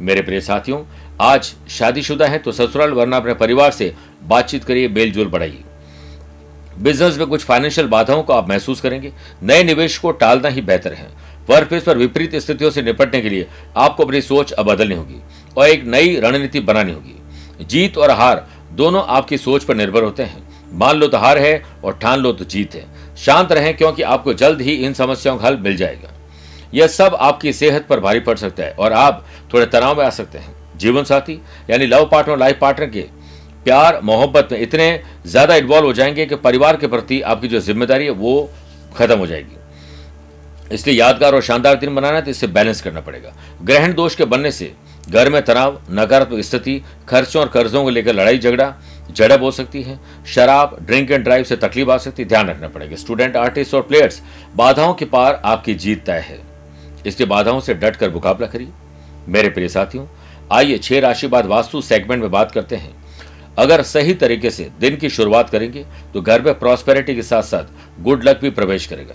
मेरे 0.00 0.22
प्रिय 0.22 0.40
साथियों, 0.40 0.82
आज 1.22 1.52
शादीशुदा 1.70 2.26
है 2.26 2.38
तो 2.38 2.52
ससुराल 2.52 2.92
वरना 2.92 3.16
अपने 3.16 3.34
परिवार 3.34 3.70
से 3.70 3.94
बातचीत 4.24 4.64
करिए 4.64 4.88
मेलजोल 4.88 5.28
बढ़ाइए। 5.28 5.62
बिज़नेस 6.78 7.18
में 7.18 7.26
कुछ 7.26 7.44
फाइनेंशियल 7.44 7.86
बाधाओं 7.86 8.22
को 8.22 8.32
आप 8.32 8.48
महसूस 8.48 8.80
करेंगे। 8.80 9.12
नए 9.42 9.62
निवेश 9.64 9.98
को 9.98 10.10
टालना 10.12 10.48
ही 10.48 10.60
बेहतर 10.62 10.92
है। 10.92 11.08
वर्क 11.50 11.68
प्लेस 11.68 11.82
पर 11.82 11.98
विपरीत 11.98 12.34
स्थितियों 12.36 12.70
से 12.70 12.82
निपटने 12.82 13.20
के 13.20 13.28
लिए 13.28 13.46
आपको 13.76 14.04
अपनी 14.04 14.20
सोच 14.20 14.52
अब 14.52 14.66
बदलनी 14.66 14.94
होगी 14.94 15.20
और 15.56 15.68
एक 15.68 15.84
नई 15.84 16.18
रणनीति 16.20 16.60
बनानी 16.60 16.92
होगी। 16.92 17.14
जीत 17.60 17.98
और 17.98 18.10
हार 18.10 18.46
दोनों 18.72 19.02
आपकी 19.08 19.38
सोच 19.38 19.64
पर 19.64 19.74
निर्भर 19.74 20.02
होते 20.02 20.22
हैं। 20.22 20.42
मान 20.72 20.96
लो 20.96 21.06
तो 21.06 21.18
हार 21.18 21.38
है 21.38 21.62
और 21.84 21.98
ठान 21.98 22.20
लो 22.20 22.32
तो 22.32 22.44
जीत 22.46 22.74
है। 22.74 22.84
शांत 23.16 23.52
रहें 23.52 23.76
क्योंकि 23.76 24.02
आपको 24.04 24.34
जल्द 24.34 24.60
ही 24.60 24.72
इन 24.76 24.92
समस्याओं 24.94 25.38
का 25.38 25.46
हल 25.46 25.56
मिल 25.58 25.76
जाएगा। 25.76 26.10
यह 26.74 26.86
सब 26.88 27.16
आपकी 27.16 27.52
सेहत 27.52 27.86
पर 27.86 28.00
भारी 28.00 28.20
पड़ 28.20 28.36
सकता 28.36 28.62
है 28.62 28.72
और 28.72 28.92
आप 28.92 29.24
थोड़े 29.52 29.66
तनाव 29.66 29.98
में 29.98 30.04
आ 30.04 30.10
सकते 30.10 30.38
हैं। 30.38 30.54
जीवन 30.76 31.04
साथी, 31.04 31.40
यानी 31.70 31.86
लव 31.86 32.08
पार्टनर 32.12 32.38
लाइफ 32.38 32.58
पार्टनर 32.60 32.86
के 32.86 33.04
प्यार, 33.64 34.00
मोहब्बत 34.02 34.48
में 34.52 34.58
इतने 34.60 35.02
ज़्यादा 35.26 35.54
इन्वॉल्व 35.56 35.86
हो 35.86 35.92
जाएँगे 35.92 36.26
कि 36.26 36.36
परिवार 36.36 36.76
के 36.76 36.86
प्रति 36.86 37.20
आपकी 37.22 37.48
जो 37.48 37.60
ज़िम्मेदारी 37.60 38.04
है 38.04 38.10
वो 38.12 38.50
खत्म 38.96 39.18
हो 39.18 39.26
जाएगी। 39.26 40.74
इसलिए 40.74 40.96
यादगार 40.96 41.34
और 41.34 41.42
शानदार 41.42 41.76
दिन 41.76 41.94
बनाना 41.94 42.16
है 42.16 42.22
तो 42.22 42.30
इससे 42.30 42.46
बैलेंस 42.48 42.80
करना 42.82 43.00
पड़ेगा। 43.00 43.32
ग्रहण 43.62 43.94
दोष 43.94 44.14
के 44.14 44.24
बनने 44.24 44.50
से 44.50 44.72
घर 45.08 45.28
में 45.30 45.42
तनाव, 45.44 45.80
नकारात्मक 45.90 46.40
स्थिति, 46.40 46.80
खर्चों 47.08 47.42
और 47.42 47.48
कर्जों 47.48 47.82
को 47.84 47.90
लेकर 47.90 48.14
लड़ाई, 48.14 48.38
झगड़ा 48.38 48.74
जड़ब 49.10 49.42
हो 49.42 49.50
सकती 49.50 49.82
है। 49.82 49.98
शराब, 50.26 50.76
ड्रिंक 50.82 51.10
एंड 51.10 51.24
ड्राइव 51.24 51.44
से 51.44 51.56
तकलीफ़ 51.56 51.90
आ 51.90 51.96
सकती 51.98 52.22
है। 52.22 52.28
ध्यान 52.28 52.48
रखना 52.48 52.68
पड़ेगा। 52.68 52.96
स्टूडेंट, 52.96 53.36
आर्टिस्ट 53.36 53.74
और 53.74 53.82
प्लेयर्स, 53.82 54.20
बाधाओं 54.56 54.94
के 54.94 55.04
पार 55.04 55.40
आपकी 55.44 55.74
जीत 55.74 56.04
तय 56.06 56.24
है। 56.28 56.40
इसलिए 57.06 57.28
बाधाओं 57.28 57.60
से 57.60 57.74
डट 57.74 57.96
कर 57.96 58.10
मुकाबला 58.10 58.46
करिए। 58.46 58.68
मेरे 59.28 59.48
प्रिय 59.48 59.68
साथियों, 59.68 60.06
आइए 60.52 60.78
छह 60.78 61.00
राशि 61.00 61.26
बाद 61.26 61.46
वास्तु 61.46 61.80
सेगमेंट 61.80 62.22
में 62.22 62.30
बात 62.30 62.52
करते 62.52 62.76
हैं। 62.76 62.94
अगर 63.58 63.82
सही 63.82 64.14
तरीके 64.14 64.50
से 64.50 64.70
दिन 64.80 64.96
की 64.96 65.08
शुरुआत 65.08 65.50
करेंगे 65.50 65.84
तो 66.14 66.20
घर 66.22 66.42
में 66.42 66.58
प्रॉस्पेरिटी 66.58 67.14
के 67.14 67.22
साथ 67.22 67.42
साथ 67.42 68.02
गुड 68.02 68.24
लक 68.24 68.40
भी 68.40 68.50
प्रवेश 68.50 68.86
करेगा। 68.86 69.14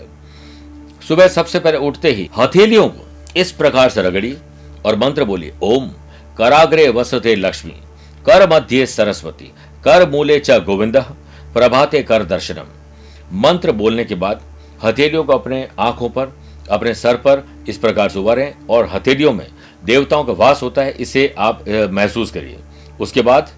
सुबह 1.08 1.28
सबसे 1.28 1.58
पहले 1.60 1.78
उठते 1.78 2.12
ही 2.12 2.28
हथेलियों 2.38 2.88
को 2.88 3.06
इस 3.36 3.52
प्रकार 3.52 3.90
से 3.90 4.02
रगड़िए। 4.02 4.36
और 4.86 4.96
मंत्र 4.96 5.24
बोलिए, 5.24 5.52
ओम, 5.62 5.90
कराग्रे 6.38 6.88
वसते 6.88 7.34
लक्ष्मी, 7.36 7.74
कर 8.26 8.48
मध्य 8.50 8.86
सरस्वती, 8.86 9.52
कर 9.84 10.08
मूले 10.10 10.38
च 10.38 10.50
गोविंद, 10.50 10.96
प्रभाते 11.54 12.02
कर 12.02 12.24
दर्शनम। 12.24 12.66
मंत्र 13.40 13.72
बोलने 13.72 14.04
के 14.04 14.14
बाद 14.14 14.42
हथेलियों 14.84 15.24
को 15.24 15.32
अपने 15.32 15.68
आँखों 15.78 16.08
पर, 16.08 16.32
अपने 16.70 16.94
सर 16.94 17.16
पर 17.16 17.42
इस 17.68 17.78
प्रकार 17.78 18.08
से 18.08 18.18
उभारें 18.18 18.54
और 18.70 18.88
हथेलियों 18.88 19.32
में 19.32 19.46
देवताओं 19.84 20.24
का 20.24 20.32
वास 20.32 20.62
होता 20.62 20.82
है, 20.82 20.90
इसे 20.90 21.34
आप 21.38 21.64
महसूस 21.68 22.30
करिए। 22.30 22.58
उसके 23.00 23.22
बाद 23.22 23.50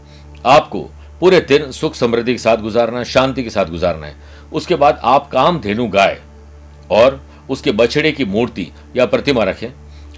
आपको 0.46 0.80
पूरे 1.20 1.40
दिन 1.40 1.70
सुख 1.72 1.94
समृद्धि 1.94 2.32
के 2.32 2.38
साथ 2.38 2.56
गुजारना 2.56 2.98
है, 2.98 3.04
शांति 3.04 3.42
के 3.42 3.50
साथ 3.50 3.66
गुजारना 3.66 4.06
है। 4.06 4.16
उसके 4.52 4.74
बाद 4.74 5.00
आप 5.04 5.30
काम 5.30 5.60
धेनु 5.60 5.86
गाय 5.88 6.20
और 6.90 7.22
उसके 7.50 7.72
बछड़े 7.72 8.12
की 8.12 8.24
मूर्ति 8.24 8.72
या 8.96 9.06
प्रतिमा 9.06 9.44
रखें। 9.44 9.68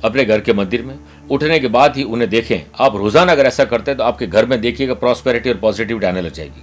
अपने 0.04 0.24
घर 0.24 0.40
के 0.40 0.52
मंदिर 0.52 0.82
में। 0.82 0.94
उठने 1.30 1.58
के 1.60 1.68
बाद 1.68 1.96
ही 1.96 2.02
उन्हें 2.04 2.28
देखें। 2.30 2.60
आप 2.80 2.96
रोज़ाना 2.96 3.32
अगर 3.32 3.46
ऐसा 3.46 3.64
करते 3.64 3.90
हैं 3.90 3.98
तो 3.98 4.04
आपके 4.04 4.26
घर 4.26 4.46
में 4.46 4.60
देखिएगा 4.60 4.94
प्रॉस्पेरिटी 4.96 5.50
और 5.50 5.56
पॉजिटिविटी 5.58 6.06
आने 6.06 6.20
लग 6.22 6.32
जाएगी। 6.32 6.62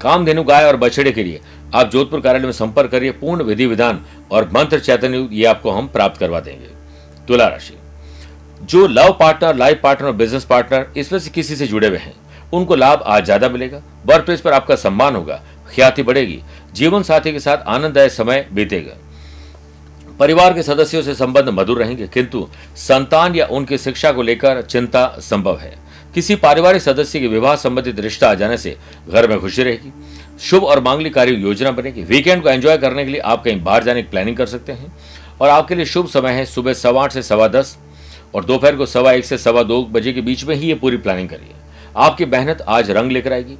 कामधेनु 0.00 0.42
गाय 0.44 0.64
और 0.64 0.76
बछड़े 0.78 1.12
के 1.12 1.24
लिए 1.24 1.40
आप 1.74 1.90
जोधपुर 1.90 2.20
कार्यालय 2.20 2.46
में 2.46 2.52
संपर्क 2.52 2.90
करिए, 2.90 3.10
पूर्ण 3.12 3.42
विधि 3.42 3.66
विधान 3.66 4.04
और 4.32 4.50
मंत्र 4.54 4.78
चैतन्य 4.80 5.28
ये 5.32 5.44
आपको 5.46 5.70
हम 5.70 5.86
प्राप्त 5.88 6.20
करवा 6.20 6.40
देंगे। 6.40 6.70
तुला 7.28 7.46
राशि। 7.48 7.74
जो 8.62 8.86
लव 8.88 9.16
पार्टनर 9.20 9.56
लाइफ 9.56 9.80
पार्टनर 9.82 10.08
और 10.08 10.14
बिज़नेस 10.14 10.44
पार्टनर 10.44 10.92
इसमें 10.96 11.18
से 11.18 11.30
किसी 11.30 11.56
से 11.56 11.66
जुड़े 11.66 11.88
हुए 11.88 11.98
हैं, 11.98 12.14
उनको 12.52 12.74
लाभ 12.76 13.02
आज 13.06 13.24
ज़्यादा 13.24 13.48
मिलेगा। 13.48 13.82
वर्क 14.06 14.24
प्लेस 14.24 14.40
पर 14.40 14.52
आपका 14.52 14.76
सम्मान 14.76 15.16
होगा, 15.16 15.40
ख्याति 15.68 16.02
बढ़ेगी 16.02 16.40
जीवन 16.74 17.02
साथी 17.02 17.32
के 17.32 17.40
साथ 17.40 17.64
आनंददायक 17.68 18.12
समय 18.12 18.46
बीतेगा। 18.52 18.96
परिवार 20.18 20.54
के 20.54 20.62
सदस्यों 20.62 21.02
से 21.02 21.14
संबंध 21.14 21.48
मधुर 21.48 21.78
रहेंगे, 21.78 22.08
किंतु 22.08 22.48
संतान 22.76 23.34
या 23.34 23.46
उनकी 23.46 23.78
शिक्षा 23.78 24.12
को 24.12 24.22
लेकर 24.22 24.62
चिंता 24.62 25.06
संभव 25.18 25.58
है। 25.58 25.78
किसी 26.14 26.36
पारिवारिक 26.36 26.82
सदस्य 26.82 27.20
के 27.20 27.26
विवाह 27.26 27.56
संबंधित 27.56 28.00
रिश्ता 28.00 28.30
आ 28.30 28.34
जाने 28.34 28.56
से 28.56 28.76
घर 29.08 29.28
में 29.28 29.40
खुशी 29.40 29.62
रहेगी। 29.62 29.92
शुभ 30.40 30.64
और 30.64 30.80
मांगलिक 30.80 31.14
कार्य 31.14 31.32
योजना 31.32 31.70
बनेगी। 31.70 32.02
वीकेंड 32.02 32.42
को 32.42 32.48
एंजॉय 32.48 32.78
करने 32.78 33.04
के 33.04 33.10
लिए 33.10 33.20
आप 33.20 33.44
कहीं 33.44 33.64
बाहर 33.64 33.84
जाने 33.84 34.02
की 34.02 34.08
प्लानिंग 34.08 34.36
कर 34.36 34.46
सकते 34.46 34.72
हैं। 34.72 34.98
और 35.40 35.48
आपके 35.48 35.74
लिए 35.74 35.84
शुभ 35.84 36.06
समय 36.06 36.30
है। 36.30 36.44
सुबह 36.46 36.72
सवा 36.72 37.04
आठ 37.04 37.12
से 37.12 37.22
सवा 37.22 37.48
दस 37.48 37.78
और 38.34 38.44
दोपहर 38.44 38.76
को 38.76 38.86
सवा 38.86 39.12
एक 39.12 39.24
से 39.24 39.38
सवा 39.38 39.62
दो 39.62 39.82
बजे 39.82 40.12
के 40.12 40.20
बीच 40.20 40.44
में 40.44 40.56
ही 40.56 40.68
ये 40.68 40.74
पूरी 40.74 40.96
प्लानिंग 40.96 41.28
करिए। 41.28 41.54
आपकी 41.96 42.24
मेहनत 42.24 42.64
आज 42.68 42.90
रंग 42.90 43.12
लेकर 43.12 43.32
आएगी। 43.32 43.56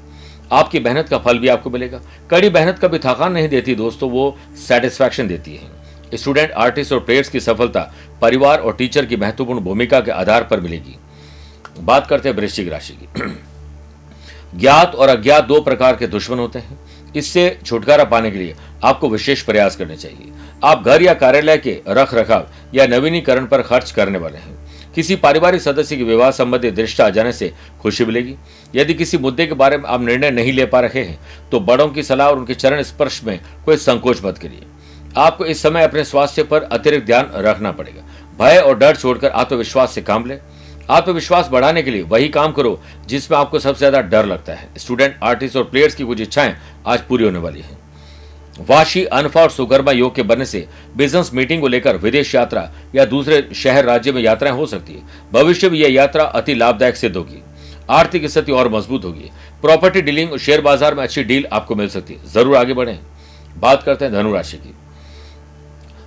आपकी 0.53 0.81
मेहनत 0.81 1.09
का 1.09 1.19
फल 1.19 1.39
भी 1.39 1.49
आपको 1.49 1.71
मिलेगा। 1.71 2.01
कड़ी 2.31 2.51
मेहनत 2.51 2.79
कभी 2.79 2.99
थकान 2.99 3.33
नहीं 3.33 3.49
देती 3.49 3.75
दोस्तों, 3.75 4.11
वो 4.11 4.39
सेटिस्फैक्शन 4.69 5.29
देती 5.29 5.57
है। 5.57 5.82
स्टूडेंट, 6.15 6.51
आर्टिस्ट 6.51 6.93
और 6.93 7.01
प्लेयर्स 7.01 7.29
की 7.29 7.41
सफलता 7.41 7.81
परिवार 8.23 8.59
और 8.59 8.77
टीचर 8.77 9.07
की 9.07 9.17
महत्वपूर्ण 9.17 9.61
भूमिका 9.61 10.01
के 10.01 10.11
आधार 10.11 10.45
पर 10.45 10.61
मिलेगी। 10.61 10.97
बात 11.81 12.07
करते 12.07 12.29
हैं 12.29 12.37
वृश्चिक 12.37 12.69
राशि 12.69 12.93
की। 12.93 14.59
ज्ञात 14.61 14.95
और 14.95 15.09
अज्ञात 15.09 15.45
दो 15.45 15.61
प्रकार 15.61 15.97
के 15.97 16.07
दुश्मन 16.07 16.39
होते 16.39 16.59
हैं। 16.59 16.79
इससे 17.17 17.59
छुटकारा 17.67 18.05
पाने 18.05 18.31
के 18.31 18.39
लिए 18.39 18.55
आपको 18.85 19.09
विशेष 19.09 19.43
प्रयास 19.43 19.77
करने 19.77 19.97
चाहिए। 19.97 20.33
आप 20.65 20.85
घर 20.85 21.03
या 21.03 21.15
कार्यालय 21.15 21.57
के 21.57 21.81
रख 21.89 22.15
रखाव 22.15 22.47
या 22.75 22.87
नवीनीकरण 22.87 23.47
पर 23.47 23.63
खर्च 23.63 23.91
करने 23.91 24.19
वाले 24.19 24.39
हैं। 24.39 24.57
किसी 24.95 25.17
पारिवारिक 25.17 25.63
सदस्य 25.63 25.97
की 25.97 26.05
विवाह 26.05 26.31
संबंधी 26.31 26.71
दृष्टि 26.71 27.03
आ 27.03 27.09
जाने 27.11 27.33
से 27.33 27.53
खुशी 27.81 28.05
मिलेगी। 28.05 28.35
यदि 28.75 28.95
किसी 28.95 29.19
मुद्दे 29.19 29.47
के 29.47 29.55
बारे 29.55 29.77
में 29.77 29.85
आप 29.85 30.03
निर्णय 30.03 30.31
नहीं 30.31 30.53
ले 30.53 30.67
पा 30.67 30.81
रहे 30.81 31.05
हैं 31.05 31.19
तो 31.51 31.61
बड़ों 31.61 31.89
की 31.89 32.03
सलाह 32.03 32.29
और 32.29 32.39
उनके 32.39 32.55
चरण 32.55 32.83
स्पर्श 32.83 33.23
में 33.25 33.39
कोई 33.65 33.77
संकोच 33.77 34.25
मत 34.25 34.39
करिए। 34.39 34.67
आपको 35.19 35.45
इस 35.45 35.63
समय 35.63 35.85
अपने 35.85 36.05
स्वास्थ्य 36.05 36.43
पर 36.43 36.63
अतिरिक्त 36.63 37.07
ध्यान 37.07 37.31
रखना 37.37 37.73
पड़ेगा। 37.73 38.03
भय 38.39 38.59
और 38.59 38.79
डर 38.79 38.97
छोड़कर 38.97 39.31
आत्मविश्वास 39.31 39.95
से 39.95 40.03
काम 40.03 40.27
ले। 40.27 40.39
आत्मविश्वास 40.91 41.49
बढ़ाने 41.49 41.83
के 41.83 41.91
लिए 41.91 42.03
वही 42.03 42.29
काम 42.29 42.53
करो 42.53 42.79
जिसमें 43.07 43.39
आपको 43.39 43.59
सबसे 43.59 43.79
ज़्यादा 43.79 44.01
डर 44.03 44.27
लगता 44.27 44.55
है। 44.55 44.69
स्टूडेंट, 44.79 45.15
आर्टिस्ट 45.23 45.57
और 45.57 45.65
प्लेयर्स 45.65 45.95
की 45.95 46.05
कुछ 46.05 46.21
इच्छाएँ 46.21 46.57
आज 46.87 47.01
पूरी 47.01 47.25
होने 47.25 47.39
वाली 47.39 47.61
हैं। 47.61 47.79
वाशी, 48.61 49.05
अनफा 49.05 49.43
और 49.43 49.51
सुगर्मा 49.51 49.93
योग 49.93 50.15
के 50.15 50.23
बनने 50.23 50.45
से 50.45 50.67
बिज़नेस 50.97 51.31
मीटिंग 51.35 51.61
को 51.61 51.69
लेकर 51.69 51.97
विदेश 51.97 52.35
यात्रा 52.35 52.69
या 52.95 53.05
दूसरे 53.05 53.49
शहर 53.55 53.85
राज्य 53.85 54.13
में 54.13 54.21
यात्राएँ 54.23 54.55
हो 54.55 54.67
सकती 54.67 54.93
है। 54.93 55.03
भविष्य 55.33 55.71
में 55.71 55.79
यह 55.79 55.93
यात्रा 55.93 56.25
अति 56.25 56.55
लाभदायक 56.55 56.97
सिद्ध 56.97 57.17
होगी। 57.17 57.43
आर्थिक 57.91 58.27
स्थिति 58.27 58.53
और 58.53 58.69
मज़बूत 58.69 59.05
होगी। 59.05 59.31
प्रॉपर्टी 59.63 60.03
डीलिंग 60.03 60.37
शेयर 60.37 60.61
बाज़ार 60.61 60.95
में 60.95 61.03
अच्छी 61.03 61.25
डील 61.25 61.47
आपको 61.53 61.75
मिल 61.75 61.89
सकती 61.89 62.15
है। 62.15 62.29
ज़रूर 62.29 62.57
आगे 62.57 62.75
बढ़े। 62.75 62.99
बात 63.57 63.83
करते 63.83 64.05
हैं 64.05 64.15
धनुराशि 64.15 64.57
की। 64.57 64.75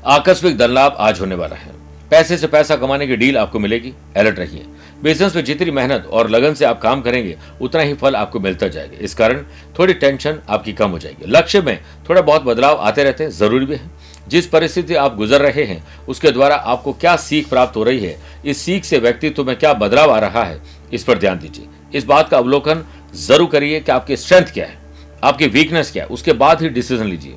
आकस्मिक 0.05 0.57
धन 0.57 0.69
लाभ 0.69 0.95
आज 0.99 1.19
होने 1.19 1.35
वाला 1.35 1.55
है। 1.55 1.71
पैसे 2.09 2.35
से 2.37 2.47
पैसा 2.47 2.75
कमाने 2.75 3.05
की 3.07 3.15
डील 3.15 3.37
आपको 3.37 3.59
मिलेगी। 3.59 3.93
अलर्ट 4.17 4.39
रहिए। 4.39 4.65
बिज़नेस 5.03 5.35
में 5.35 5.43
जितनी 5.43 5.71
मेहनत 5.71 6.05
और 6.07 6.29
लगन 6.29 6.53
से 6.53 6.65
आप 6.65 6.81
काम 6.81 7.01
करेंगे, 7.01 7.35
उतना 7.61 7.81
ही 7.81 7.93
फल 7.93 8.15
आपको 8.15 8.39
मिलता 8.39 8.67
जाएगा। 8.67 8.97
इस 8.97 9.13
कारण 9.13 9.41
थोड़ी 9.79 9.93
टेंशन 9.93 10.39
आपकी 10.49 10.73
कम 10.73 10.89
हो 10.89 10.99
जाएगी। 10.99 11.25
लक्ष्य 11.27 11.61
में 11.61 11.79
थोड़ा 12.09 12.21
बहुत 12.21 12.43
बदलाव 12.43 12.77
आते 12.77 13.03
रहते 13.03 13.23
हैं, 13.23 13.31
ज़रूरी 13.31 13.65
भी 13.65 13.75
है। 13.75 13.89
जिस 14.27 14.47
परिस्थिति 14.47 14.95
आप 14.95 15.15
गुजर 15.15 15.41
रहे 15.41 15.63
हैं, 15.63 15.83
उसके 16.07 16.31
द्वारा 16.31 16.55
आपको 16.55 16.93
क्या 16.93 17.15
सीख 17.15 17.49
प्राप्त 17.49 17.75
हो 17.75 17.83
रही 17.83 17.99
है, 17.99 18.17
इस 18.45 18.57
सीख 18.57 18.85
से 18.85 18.99
व्यक्तित्व 18.99 19.43
में 19.43 19.55
क्या 19.55 19.73
बदलाव 19.75 20.11
आ 20.11 20.19
रहा 20.19 20.43
है, 20.43 20.61
इस 20.93 21.03
पर 21.03 21.17
ध्यान 21.17 21.39
दीजिए। 21.39 21.67
इस 21.93 22.05
बात 22.05 22.29
का 22.29 22.37
अवलोकन 22.37 22.85
ज़रूर 23.17 23.49
करिए 23.49 23.79
कि 23.79 23.91
आपकी 23.91 24.17
स्ट्रेंथ 24.17 24.53
क्या 24.53 24.65
है, 24.65 24.77
आपकी 25.23 25.47
वीकनेस 25.47 25.91
क्या 25.91 26.03
है, 26.03 26.09
उसके 26.09 26.33
बाद 26.33 26.61
ही 26.61 26.69
डिसीज़न 26.69 27.05
लीजिए। 27.05 27.35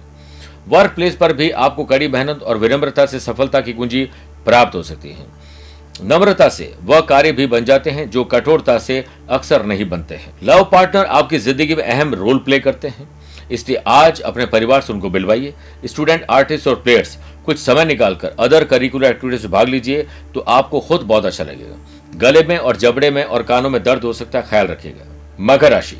वर्क 0.68 0.92
प्लेस 0.92 1.16
पर 1.16 1.32
भी 1.32 1.50
आपको 1.50 1.84
कड़ी 1.84 2.08
मेहनत 2.08 2.42
और 2.42 2.58
विनम्रता 2.58 3.06
से 3.06 3.20
सफलता 3.20 3.60
की 3.60 3.72
कुंजी 3.72 4.04
प्राप्त 4.46 4.74
हो 4.74 4.82
सकती 4.82 5.08
है। 5.08 5.26
नम्रता 6.02 6.48
से 6.48 6.72
वह 6.82 7.00
कार्य 7.02 7.32
भी 7.32 7.46
बन 7.46 7.64
जाते 7.64 7.90
हैं 7.90 8.08
जो 8.10 8.24
कठोरता 8.26 8.78
से 8.78 9.04
अक्सर 9.30 9.64
नहीं 9.64 9.88
बनते 9.88 10.14
हैं। 10.14 10.32
लव 10.42 10.64
पार्टनर 10.72 11.04
आपकी 11.04 11.38
ज़िंदगी 11.38 11.74
में 11.74 11.82
अहम 11.84 12.14
रोल 12.14 12.38
प्ले 12.38 12.58
करते 12.58 12.88
हैं। 12.88 13.08
इसलिए 13.50 13.82
आज 13.88 14.20
अपने 14.20 14.46
परिवार 14.46 14.80
से 14.80 14.92
उनको 14.92 15.10
बिलवाइए। 15.10 15.54
स्टूडेंट, 15.84 16.24
आर्टिस्ट 16.30 16.66
और 16.68 16.74
प्लेयर्स, 16.76 17.16
कुछ 17.46 17.58
समय 17.58 17.84
निकालकर 17.84 18.34
अदर 18.38 18.64
करिकुलर 18.64 19.06
एक्टिविटीज़ 19.06 19.42
में 19.42 19.52
भाग 19.52 19.68
लीजिए 19.68 20.06
तो 20.34 20.40
आपको 20.40 20.80
खुद 20.80 21.00
बहुत 21.02 21.24
अच्छा 21.24 21.44
लगेगा। 21.44 22.18
गले 22.18 22.42
में 22.42 22.56
और 22.58 22.76
जबड़े 22.76 23.10
में 23.10 23.22
और 23.24 23.42
कानों 23.42 23.70
में 23.70 23.82
दर्द 23.82 24.04
हो 24.04 24.12
सकता 24.12 24.38
है, 24.38 24.46
ख्याल 24.48 24.66
रखिएगा। 24.66 25.06
मकर 25.42 25.70
राशि। 25.70 25.96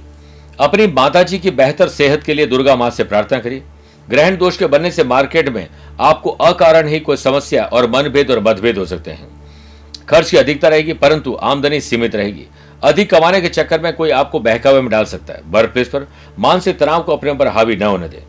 अपनी 0.58 0.86
माताजी 0.88 1.38
की 1.38 1.50
बेहतर 1.52 1.88
सेहत 1.88 2.22
के 2.22 2.34
लिए 2.34 2.46
दुर्गा 2.46 2.76
माँ 2.76 2.90
से 2.90 3.04
प्रार्थना 3.04 3.38
करिए। 3.38 3.62
ग्रहण 4.10 4.36
दोष 4.36 4.56
के 4.56 4.66
बनने 4.66 4.90
से 4.90 5.04
मार्केट 5.04 5.48
में 5.48 5.66
आपको 6.00 6.30
अकारण 6.30 6.88
ही 6.88 7.00
कोई 7.00 7.16
समस्या 7.16 7.64
और 7.64 7.90
मनभेद 7.90 8.30
और 8.30 8.40
मतभेद 8.40 8.78
हो 8.78 8.84
सकते 8.86 9.10
हैं। 9.10 9.26
खर्च 10.08 10.30
की 10.30 10.36
अधिकता 10.36 10.68
रहेगी, 10.68 10.92
परंतु 10.92 11.38
आमदनी 11.42 11.80
सीमित 11.80 12.14
रहेगी। 12.16 12.46
अधिक 12.82 13.10
कमाने 13.10 13.40
के 13.40 13.48
चक्कर 13.48 13.80
में 13.80 13.92
कोई 13.92 14.10
आपको 14.10 14.40
बहकावे 14.40 14.80
में 14.80 14.90
डाल 14.90 15.04
सकता 15.04 15.34
है। 15.34 15.42
वर्क 15.46 15.70
प्लेस 15.70 15.88
पर 15.88 16.06
मानसिक 16.38 16.78
तनाव 16.78 17.02
को 17.02 17.12
अपने 17.12 17.30
ऊपर 17.30 17.48
हावी 17.48 17.76
न 17.76 17.82
होने 17.82 18.08
दे। 18.08 18.22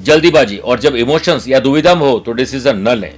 जल्दीबाजी 0.00 0.56
और 0.56 0.78
जब 0.78 0.96
इमोशंस 0.96 1.48
या 1.48 1.58
दुविधा 1.60 1.94
में 1.94 2.02
हो 2.02 2.18
तो 2.18 2.32
डिसीज़न 2.32 2.76
न 2.78 2.94
लें। 2.96 3.14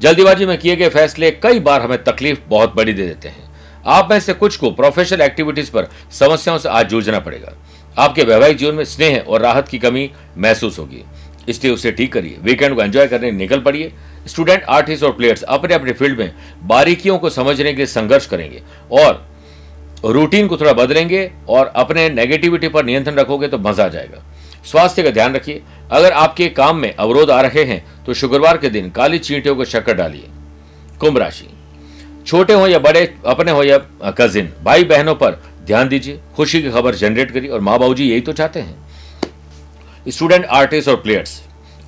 जल्दीबाजी 0.00 0.46
में 0.46 0.56
किए 0.58 0.76
गए 0.76 0.88
फैसले 0.88 1.30
कई 1.30 1.60
बार 1.60 1.80
हमें 1.80 2.02
तकलीफ़ 2.04 2.38
बहुत 2.48 2.74
बड़ी 2.76 2.92
दे 2.92 3.06
देते 3.06 3.28
हैं। 3.28 3.44
आप 3.86 4.08
में 4.10 4.20
से 4.20 4.32
कुछ 4.32 4.56
को 4.56 4.70
प्रोफेशनल 4.70 5.20
एक्टिविटीज़ 5.20 5.70
पर 5.70 5.88
समस्याओं 6.10 6.58
से 6.58 6.68
आज 6.68 6.88
जूझना 6.88 7.20
पड़ेगा। 7.20 7.52
आपके 7.96 8.22
वैवाहिक 8.22 8.56
जीवन 8.56 8.74
में 8.74 8.84
स्नेह 8.84 9.18
और 9.18 9.40
राहत 9.40 9.68
की 9.68 9.78
कमी 9.78 10.10
महसूस 10.38 10.78
होगी। 10.78 11.02
इसलिए 11.48 11.72
उसे 11.72 11.92
ठीक 11.92 12.12
करिए। 12.12 12.38
वीकेंड 12.42 12.74
को 12.76 12.82
एंजॉय 12.82 13.06
करने, 13.06 13.30
निकल 13.32 13.60
पड़िए। 13.60 13.92
स्टूडेंट 14.26 14.62
आर्टिस्ट 14.64 15.04
और 15.04 15.12
प्लेयर्स 15.12 15.42
अपने 15.44 15.74
अपने 15.74 15.92
फ़ील्ड 15.92 16.18
में 16.18 16.32
बारीकियों 16.64 17.18
को 17.18 17.30
समझने 17.30 17.70
के 17.70 17.76
लिए 17.76 17.86
संघर्ष 17.86 18.26
करेंगे 18.26 18.62
और 18.92 19.24
रूटीन 20.06 20.48
को 20.48 20.56
थोड़ा 20.56 20.72
बदलेंगे 20.74 21.30
और 21.48 21.72
अपने 21.76 22.08
नेगेटिविटी 22.10 22.68
पर 22.68 22.84
नियंत्रण 22.84 23.14
रखोगे 23.14 23.48
तो 23.48 23.58
मज़ा 23.58 23.84
आ 23.84 23.88
जाएगा। 23.88 24.22
स्वास्थ्य 24.64 25.02
का 25.02 25.10
ध्यान 25.10 25.34
रखिए। 25.34 25.62
अगर 25.90 26.12
आपके 26.12 26.48
काम 26.50 26.76
में 26.76 26.94
अवरोध 26.94 27.30
आ 27.30 27.40
रहे 27.40 27.64
हैं 27.64 27.84
तो 28.04 28.14
शुक्रवार 28.14 28.56
के 28.58 28.68
दिन 28.68 28.90
काली 28.90 29.18
चींटियों 29.18 29.54
को 29.56 29.64
शक्कर 29.64 29.94
डालिए। 29.94 30.28
कुंभ 31.00 31.18
राशि। 31.18 31.48
छोटे 32.26 32.52
हो 32.52 32.66
या 32.66 32.78
बड़े, 32.78 33.14
अपने 33.26 33.52
हो 33.52 33.62
या 33.62 33.78
कजिन 34.18 34.52
भाई 34.62 34.84
बहनों 34.84 35.14
पर 35.14 35.42
ध्यान 35.66 35.88
दीजिए, 35.88 36.20
खुशी 36.36 36.62
की 36.62 36.70
खबर 36.70 36.94
जनरेट 36.94 37.30
करिए 37.30 37.50
और 37.50 37.60
माँ 37.60 37.78
बाबू 37.78 37.94
जी 37.94 38.08
यही 38.10 38.20
तो 38.20 38.32
चाहते 38.32 38.60
हैं। 38.60 38.86
स्टूडेंट 40.08 40.44
आर्टिस्ट 40.44 40.88
और 40.88 40.96
प्लेयर्स 40.96 41.40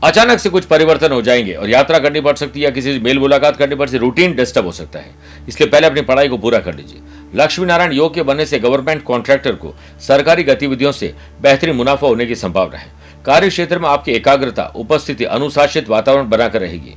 अचानक 0.05 0.39
से 0.39 0.51
कुछ 0.51 0.65
परिवर्तन 0.65 1.13
हो 1.13 1.21
जाएँगे 1.23 1.53
और 1.53 1.71
यात्रा 1.71 1.99
करनी 1.99 2.21
पड़ 2.21 2.35
सकती 2.37 2.61
है 2.61 2.65
या 2.65 2.71
किसी 2.71 2.93
से 2.93 2.99
मेल 2.99 3.19
मुलाकात 3.19 3.57
करनी 3.57 3.75
पड़ 3.75 3.87
सकती 3.87 3.99
रूटीन 3.99 4.35
डिस्टर्ब 4.35 4.67
हो 4.67 4.73
सकता 4.73 4.99
है। 4.99 5.15
इसलिए 5.49 5.69
पहले 5.71 5.87
अपनी 5.87 6.01
पढ़ाई 6.01 6.29
को 6.29 6.39
पूरा 6.39 6.59
कर 6.59 6.75
लीजिए। 6.75 7.01
लक्ष्मी 7.35 7.67
नारायण 7.67 7.93
योग 7.93 8.15
के 8.15 8.23
बनने 8.23 8.47
से 8.47 8.59
गवर्नमेंट 8.59 9.03
कॉन्ट्रैक्टर 9.03 9.53
को 9.53 9.75
सरकारी 10.01 10.43
गतिविधियों 10.43 10.93
से 10.93 11.15
बेहतरीन 11.43 11.77
मुनाफा 11.77 12.07
होने 12.07 12.27
की 12.27 12.35
संभावना 12.35 12.79
है। 12.79 12.93
कार्य 13.25 13.49
क्षेत्र 13.49 13.79
में 13.79 13.89
आपकी 13.89 14.13
एकाग्रता, 14.13 14.73
उपस्थिति, 14.77 15.25
अनुशासित 15.25 15.89
वातावरण 15.89 16.29
बनाकर 16.29 16.61
रहेगी। 16.61 16.95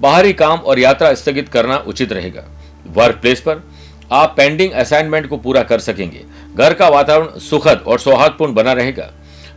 बाहरी 0.00 0.32
काम 0.32 0.58
और 0.58 0.78
यात्रा 0.78 1.14
स्थगित 1.14 1.48
करना 1.48 1.76
उचित 1.76 2.12
रहेगा। 2.12 2.44
वर्क 2.86 3.16
प्लेस 3.16 3.40
पर 3.40 3.62
आप 4.12 4.34
पेंडिंग 4.36 4.72
असाइनमेंट 4.72 5.26
को 5.26 5.36
पूरा 5.36 5.62
कर 5.62 5.78
सकेंगे। 5.78 6.24
घर 6.56 6.74
का 6.74 6.88
वातावरण 6.88 7.38
सुखद 7.38 7.84
और 7.86 7.98
सौहार्दपूर्ण 7.98 8.54
बना 8.54 8.72
रहेगा। 8.72 9.12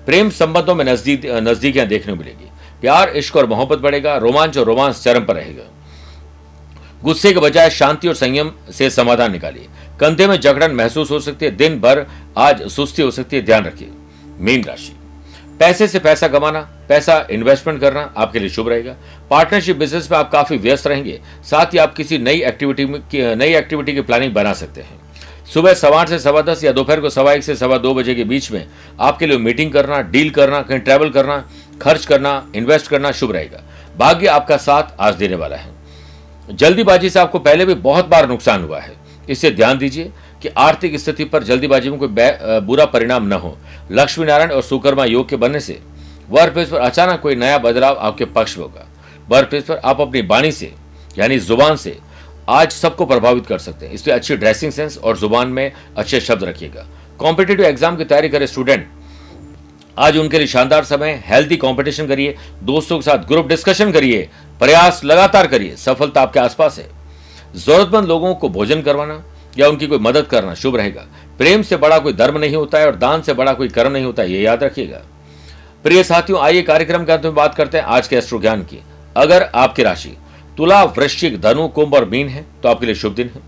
प्रेम 0.05 0.29
संबंधों 0.29 0.75
में 0.75 0.85
नज़दीक, 0.85 1.25
नजदीकियाँ 1.25 1.87
देखने 1.87 2.13
मिलेगी। 2.13 2.49
प्यार, 2.81 3.09
इश्क 3.09 3.35
और 3.35 3.45
मोहब्बत 3.45 3.77
बढ़ेगा, 3.77 4.17
रोमांच 4.17 4.57
और 4.57 4.65
रोमांस 4.65 5.03
चरम 5.03 5.25
पर 5.25 5.35
रहेगा। 5.35 5.63
गुस्से 7.03 7.33
के 7.33 7.39
बजाय 7.39 7.69
शांति 7.69 8.07
और 8.07 8.15
संयम 8.15 8.51
से 8.71 8.89
समाधान 8.89 9.31
निकालिए। 9.31 9.67
कंधे 9.99 10.27
में 10.27 10.39
जकड़न 10.39 10.71
महसूस 10.71 11.11
हो 11.11 11.19
सकती 11.19 11.45
है, 11.45 11.51
दिन 11.51 11.79
भर 11.79 12.05
आज 12.37 12.67
सुस्ती 12.67 13.01
हो 13.01 13.11
सकती 13.11 13.35
है, 13.35 13.41
ध्यान 13.41 13.65
रखिए। 13.65 13.89
मीन 14.39 14.63
राशि। 14.63 14.95
पैसे 15.59 15.87
से 15.87 15.99
पैसा 15.99 16.27
कमाना 16.27 16.80
पैसा 16.91 17.15
इन्वेस्टमेंट 17.31 17.79
करना 17.81 18.01
आपके 18.17 18.39
लिए 18.39 18.49
शुभ 18.49 18.69
रहेगा। 18.69 18.95
पार्टनरशिप 19.29 19.77
बिज़नेस 19.77 20.11
में 20.11 20.17
आप 20.17 20.31
काफ़ी 20.31 20.57
व्यस्त 20.57 20.87
रहेंगे। 20.87 21.19
साथ 21.43 21.73
ही 21.73 21.77
आप 21.77 21.93
किसी 21.95 22.17
नई 22.17 22.41
एक्टिविटी 22.43 22.85
में 22.85 22.99
नई 23.13 23.53
एक्टिविटी 23.55 23.93
की 23.93 24.01
प्लानिंग 24.01 24.33
बना 24.33 24.53
सकते 24.53 24.81
हैं। 24.81 24.99
सुबह 25.53 25.73
सवा 25.73 25.99
आठ 26.01 26.09
से 26.09 26.19
सवा 26.19 26.41
दस 26.41 26.63
या 26.63 26.71
दोपहर 26.71 26.99
को 26.99 27.09
सवा 27.09 27.33
एक 27.33 27.43
से 27.43 27.55
सवा 27.55 27.77
दो 27.77 27.93
बजे 27.93 28.15
के 28.15 28.23
बीच 28.23 28.51
में 28.51 28.65
आपके 28.99 29.27
लिए 29.27 29.37
मीटिंग 29.37 29.71
करना 29.73 30.01
डील 30.01 30.29
करना, 30.29 30.61
कहीं 30.61 30.79
ट्रैवल 30.79 31.09
करना, 31.09 31.37
खर्च 31.81 32.05
करना 32.05 32.45
इन्वेस्ट 32.55 32.87
करना 32.87 33.11
शुभ 33.11 33.31
रहेगा। 33.31 33.63
भाग्य 33.97 34.27
आपका 34.27 34.57
साथ 34.57 34.95
आज 34.99 35.15
देने 35.15 35.35
वाला 35.35 35.55
है। 35.55 35.69
जल्दीबाजी 36.49 37.09
से 37.09 37.19
आपको 37.19 37.39
पहले 37.39 37.65
भी 37.65 37.73
बहुत 37.75 38.07
बार 38.07 38.27
नुकसान 38.29 38.63
हुआ 38.63 38.79
है। 38.79 38.95
इससे 39.29 39.51
ध्यान 39.51 39.77
दीजिए 39.77 40.11
कि 40.41 40.49
आर्थिक 40.57 40.99
स्थिति 40.99 41.25
पर 41.25 41.43
जल्दीबाजी 41.43 41.89
में 41.89 41.99
कोई 41.99 42.09
बुरा 42.61 42.85
परिणाम 42.85 43.27
न 43.27 43.33
हो। 43.33 43.57
लक्ष्मी 43.91 44.25
नारायण 44.25 44.51
और 44.51 44.61
सुकर्मा 44.61 45.05
योग 45.05 45.29
के 45.29 45.35
बनने 45.35 45.59
से 45.59 45.79
वर्क 46.31 46.53
प्लेस 46.53 46.69
पर 46.69 46.79
अचानक 46.79 47.19
कोई 47.21 47.35
नया 47.35 47.57
बदलाव 47.57 47.97
आपके 47.97 48.25
पक्ष 48.27 48.57
में 48.57 48.63
होगा। 48.65 48.87
वर्क 49.29 49.49
प्लेस 49.49 49.63
पर 49.63 49.77
आप 49.77 50.01
अपनी 50.01 50.21
बाणी 50.23 50.51
से, 50.51 50.71
यानी 51.17 51.37
ज़ुबान 51.39 51.75
से 51.75 51.97
आज 52.49 52.71
सबको 52.71 53.05
प्रभावित 53.05 53.45
कर 53.45 53.57
सकते 53.59 53.85
हैं। 53.85 53.93
इसलिए 53.93 54.15
अच्छी 54.15 54.35
ड्रेसिंग 54.35 54.71
सेंस 54.71 54.97
और 54.97 55.17
ज़ुबान 55.17 55.47
में 55.49 55.71
अच्छे 55.97 56.19
शब्द 56.19 56.43
रखिएगा। 56.43 56.85
कॉम्पिटेटिव 57.19 57.65
एग्ज़ाम 57.65 57.97
की 57.97 58.05
तैयारी 58.05 58.29
करे 58.29 58.47
स्टूडेंट। 58.47 58.87
आज 59.97 60.17
उनके 60.17 60.37
लिए 60.37 60.47
शानदार 60.47 60.83
समय 60.83 61.21
हेल्थी 61.25 61.55
कंपटीशन 61.57 62.07
करिए, 62.07 62.35
दोस्तों 62.63 62.97
के 62.97 63.03
साथ 63.03 63.27
ग्रुप 63.27 63.47
डिस्कशन 63.47 63.91
करिए, 63.91 64.29
प्रयास 64.59 65.03
लगातार 65.03 65.47
करिए। 65.47 65.75
सफलता 65.77 66.21
आपके 66.21 66.39
आसपास 66.39 66.79
है। 66.79 66.89
जरूरतमंद 67.55 68.07
लोगों 68.07 68.33
को 68.35 68.49
भोजन 68.49 68.81
करवाना 68.81 69.23
या 69.57 69.67
उनकी 69.67 69.87
कोई 69.87 69.99
मदद 69.99 70.25
करना 70.25 70.53
शुभ 70.55 70.75
रहेगा। 70.75 71.05
प्रेम 71.37 71.61
से 71.61 71.77
बड़ा 71.77 71.97
कोई 71.99 72.13
धर्म 72.13 72.37
नहीं 72.37 72.55
होता 72.55 72.79
है 72.79 72.85
और 72.85 72.95
दान 72.95 73.21
से 73.21 73.33
बड़ा 73.33 73.53
कोई 73.53 73.67
कर्म 73.69 73.91
नहीं 73.91 74.05
होता 74.05 74.23
है, 74.23 74.31
ये 74.31 74.41
याद 74.41 74.63
रखिएगा। 74.63 75.01
प्रिय 75.83 76.03
साथियों, 76.03 76.39
आइए 76.41 76.61
कार्यक्रम 76.61 77.05
के 77.05 77.11
अंत 77.11 77.23
में 77.23 77.35
बात 77.35 77.55
करते 77.55 77.77
हैं 77.77 77.85
आज 77.85 78.07
के 78.07 78.15
एस्ट्रो 78.15 78.39
ज्ञान 78.39 78.61
की। 78.61 78.79
अगर 79.17 79.43
आपकी 79.55 79.83
राशि 79.83 80.17
तुला, 80.57 80.83
वृश्चिक, 80.83 81.39
धनु, 81.41 81.67
कुंभ 81.67 81.93
और 81.93 82.05
मीन 82.05 82.27
है 82.27 82.45
तो 82.63 82.69
आपके 82.69 82.85
लिए 82.85 82.95
शुभ 82.95 83.13
दिन 83.13 83.29
है। 83.29 83.41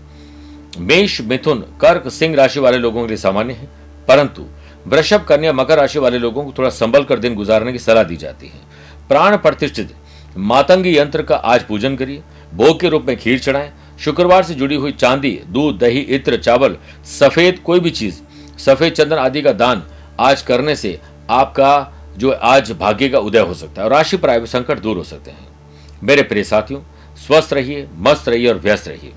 मेष, 0.78 1.20
मिथुन, 1.20 1.58
कर्क, 1.80 2.08
सिंह 2.08 2.34
राशि 2.36 2.60
वाले 2.60 2.78
लोगों 2.78 3.02
के 3.02 3.08
लिए 3.08 3.16
सामान्य 3.16 3.54
है। 3.54 3.68
परंतु 4.08 4.46
वृषभ, 4.86 5.24
कन्या, 5.24 5.52
मकर 5.52 5.78
राशि 5.78 5.98
वाले 5.98 6.18
लोगों 6.18 6.44
को 6.44 6.52
थोड़ा 6.58 6.70
संभल 6.70 7.04
कर 7.04 7.18
दिन 7.18 7.34
गुजारने 7.34 7.72
की 7.72 7.78
सलाह 7.78 8.02
दी 8.02 8.16
जाती 8.16 8.46
है। 8.46 8.60
प्राण 9.08 9.36
प्रतिष्ठित, 9.36 9.94
मातंगी 10.36 10.98
यंत्र 10.98 11.22
का 11.22 11.36
आज 11.36 11.62
पूजन 11.62 11.96
करिए। 11.96 12.22
भोग 12.54 12.80
के 12.80 12.88
रूप 12.88 13.04
में 13.04 13.16
खीर 13.16 13.38
चढ़ाएँ। 13.38 13.72
शुक्रवार 14.00 14.42
से 14.42 14.54
जुड़ी 14.54 14.76
हुई 14.76 14.92
चांदी, 14.92 15.40
दूध, 15.48 15.78
दही, 15.78 16.00
इत्र, 16.00 16.36
चावल, 16.36 16.76
सफ़ेद 17.20 17.58
कोई 17.58 17.80
भी 17.80 17.90
चीज़, 17.90 18.20
सफ़ेद 18.58 18.92
चंदन 18.92 19.16
आदि 19.16 19.42
का 19.42 19.52
दान 19.52 19.82
आज 20.20 20.42
करने 20.42 20.76
से 20.76 21.00
आपका 21.30 21.93
जो 22.18 22.30
आज 22.30 22.70
भाग्य 22.72 23.08
का 23.08 23.18
उदय 23.18 23.38
हो 23.38 23.54
सकता 23.54 23.82
है 23.82 23.88
और 23.88 23.94
राशि 23.94 24.16
पर 24.16 24.30
आए 24.30 24.46
संकट 24.46 24.78
दूर 24.78 24.96
हो 24.96 25.04
सकते 25.04 25.30
हैं। 25.30 25.48
मेरे 26.02 26.22
प्रिय 26.22 26.44
साथियों, 26.44 26.80
स्वस्थ 27.16 27.52
रहिए, 27.52 27.88
मस्त 27.98 28.28
रहिए 28.28 28.48
और 28.48 28.58
व्यस्त 28.58 28.88
रहिए। 28.88 29.12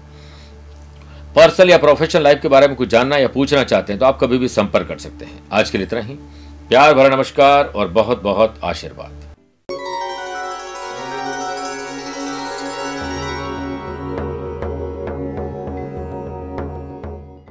पर्सनल 1.35 1.69
या 1.69 1.77
प्रोफेशनल 1.77 2.23
लाइफ 2.23 2.41
के 2.41 2.47
बारे 2.47 2.67
में 2.67 2.75
कुछ 2.75 2.89
जानना 2.89 3.17
या 3.17 3.27
पूछना 3.27 3.63
चाहते 3.63 3.93
हैं 3.93 3.99
तो 3.99 4.05
आप 4.05 4.19
कभी 4.21 4.37
भी 4.37 4.47
संपर्क 4.47 4.87
कर 4.87 4.97
सकते 4.97 5.25
हैं। 5.25 5.39
आज 5.51 5.69
के 5.69 5.77
लिए 5.77 5.87
इतना 5.87 6.01
ही। 6.01 6.13
प्यार 6.69 6.93
भरा 6.93 7.15
नमस्कार 7.15 7.65
और 7.65 7.87
बहुत 7.89 8.21
बहुत 8.23 8.59
आशीर्वाद। 8.63 9.26